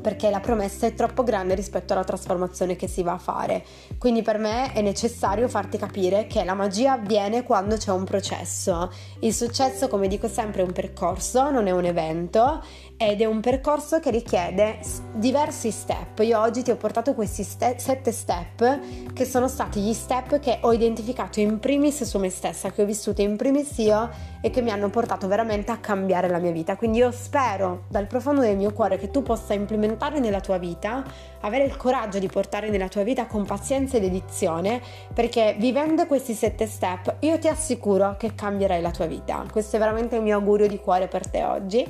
perché 0.02 0.30
la 0.30 0.40
promessa 0.40 0.86
è 0.86 0.94
troppo 0.94 1.24
grande 1.24 1.54
rispetto 1.54 1.92
alla 1.92 2.04
trasformazione 2.04 2.76
che 2.76 2.88
si 2.88 3.04
va 3.04 3.14
a 3.14 3.18
fare. 3.18 3.66
Quindi 3.98 4.22
per 4.22 4.38
me 4.38 4.72
è 4.72 4.82
necessario 4.82 5.50
farti 5.50 5.78
capire 5.78 6.28
che 6.28 6.44
la 6.46 6.54
magia 6.54 6.94
avviene 6.94 7.44
quando 7.44 7.76
c'è 7.76 7.92
un 7.92 8.06
processo. 8.06 8.90
Il 9.20 9.34
successo, 9.34 9.88
come 9.88 10.08
dico 10.08 10.28
sempre, 10.28 10.62
è 10.62 10.66
un 10.66 10.72
percorso, 10.72 11.50
non 11.50 11.68
è 11.68 11.72
un 11.72 11.84
evento 11.84 12.64
ed 13.00 13.22
è 13.22 13.26
un 13.26 13.42
percorso 13.42 14.00
che 14.00 14.10
richiede 14.10 14.80
diversi 15.14 15.70
step. 15.70 16.18
Io 16.20 16.40
oggi 16.40 16.64
ti 16.64 16.72
ho 16.72 16.78
portato 16.78 17.14
questi 17.14 17.44
ste- 17.44 17.78
sette 17.78 18.12
step 18.12 19.14
che 19.14 19.24
sono 19.24 19.48
stati 19.48 19.82
gli 19.82 19.94
step 19.94 20.40
che 20.40 20.58
ho 20.62 20.74
identificato 20.74 21.40
in 21.40 21.60
primis 21.60 22.04
su 22.04 22.18
me 22.18 22.32
stessa, 22.32 22.72
che 22.72 22.82
ho 22.82 22.86
vissuto 22.86 23.22
in 23.22 23.38
primis 23.38 23.78
io 23.78 24.10
e 24.42 24.50
che 24.50 24.64
mi 24.64 24.72
hanno 24.72 24.90
portato 24.90 25.28
veramente 25.28 25.72
a 25.72 25.78
cambiare 25.78 26.28
la 26.28 26.40
mia 26.40 26.52
vita. 26.52 26.76
Quindi 26.76 26.98
io 26.98 27.12
spero 27.12 27.84
dal 27.88 28.08
profondo 28.08 28.42
del 28.42 28.58
mio 28.58 28.74
cuore 28.74 28.98
che 28.98 29.12
tu 29.12 29.22
possa 29.22 29.54
implementare 29.54 30.20
nella 30.20 30.42
tua 30.42 30.58
vita, 30.58 31.04
avere 31.42 31.66
il 31.66 31.78
coraggio 31.78 32.18
di 32.18 32.28
portare 32.28 32.70
nella 32.70 32.88
tua 32.88 33.04
vita 33.04 33.28
con 33.28 33.46
pazienza 33.46 33.98
ed 33.98 34.06
edizione, 34.06 34.82
perché 35.14 35.56
vivendo 35.60 36.08
questi 36.08 36.34
sette 36.34 36.66
step 36.66 37.18
io 37.20 37.38
ti 37.38 37.48
assicuro 37.48 38.16
che 38.18 38.34
cambierai 38.34 38.82
la 38.82 38.92
tua 38.92 39.06
vita. 39.06 39.46
Questo 39.52 39.76
è 39.76 39.80
veramente 39.80 40.16
il 40.16 40.24
mio 40.24 40.38
augurio 40.38 40.68
di 40.68 40.80
cuore 40.80 41.08
per 41.08 41.30
te 41.30 41.44
oggi. 41.44 41.86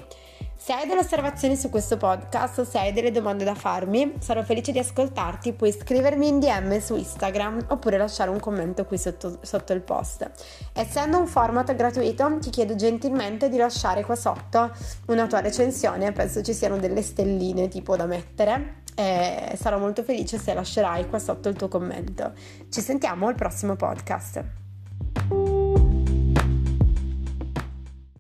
Se 0.67 0.73
hai 0.73 0.85
delle 0.85 0.99
osservazioni 0.99 1.55
su 1.55 1.69
questo 1.69 1.95
podcast 1.95 2.59
o 2.59 2.65
se 2.65 2.77
hai 2.77 2.91
delle 2.91 3.09
domande 3.09 3.45
da 3.45 3.55
farmi, 3.55 4.15
sarò 4.19 4.43
felice 4.43 4.73
di 4.73 4.79
ascoltarti. 4.79 5.53
Puoi 5.53 5.71
scrivermi 5.71 6.27
in 6.27 6.39
DM 6.41 6.79
su 6.79 6.97
Instagram 6.97 7.67
oppure 7.69 7.97
lasciare 7.97 8.31
un 8.31 8.41
commento 8.41 8.83
qui 8.83 8.97
sotto, 8.97 9.39
sotto 9.43 9.71
il 9.71 9.79
post. 9.79 10.29
Essendo 10.73 11.19
un 11.19 11.27
format 11.27 11.73
gratuito, 11.73 12.39
ti 12.39 12.49
chiedo 12.49 12.75
gentilmente 12.75 13.47
di 13.47 13.55
lasciare 13.55 14.03
qua 14.03 14.17
sotto 14.17 14.69
una 15.05 15.25
tua 15.25 15.39
recensione. 15.39 16.11
Penso 16.11 16.41
ci 16.41 16.53
siano 16.53 16.75
delle 16.75 17.01
stelline 17.01 17.69
tipo 17.69 17.95
da 17.95 18.05
mettere. 18.05 18.81
E 18.93 19.53
sarò 19.55 19.79
molto 19.79 20.03
felice 20.03 20.37
se 20.37 20.53
lascerai 20.53 21.07
qua 21.07 21.17
sotto 21.17 21.47
il 21.47 21.55
tuo 21.55 21.69
commento. 21.69 22.33
Ci 22.69 22.81
sentiamo 22.81 23.29
al 23.29 23.35
prossimo 23.35 23.77
podcast. 23.77 24.43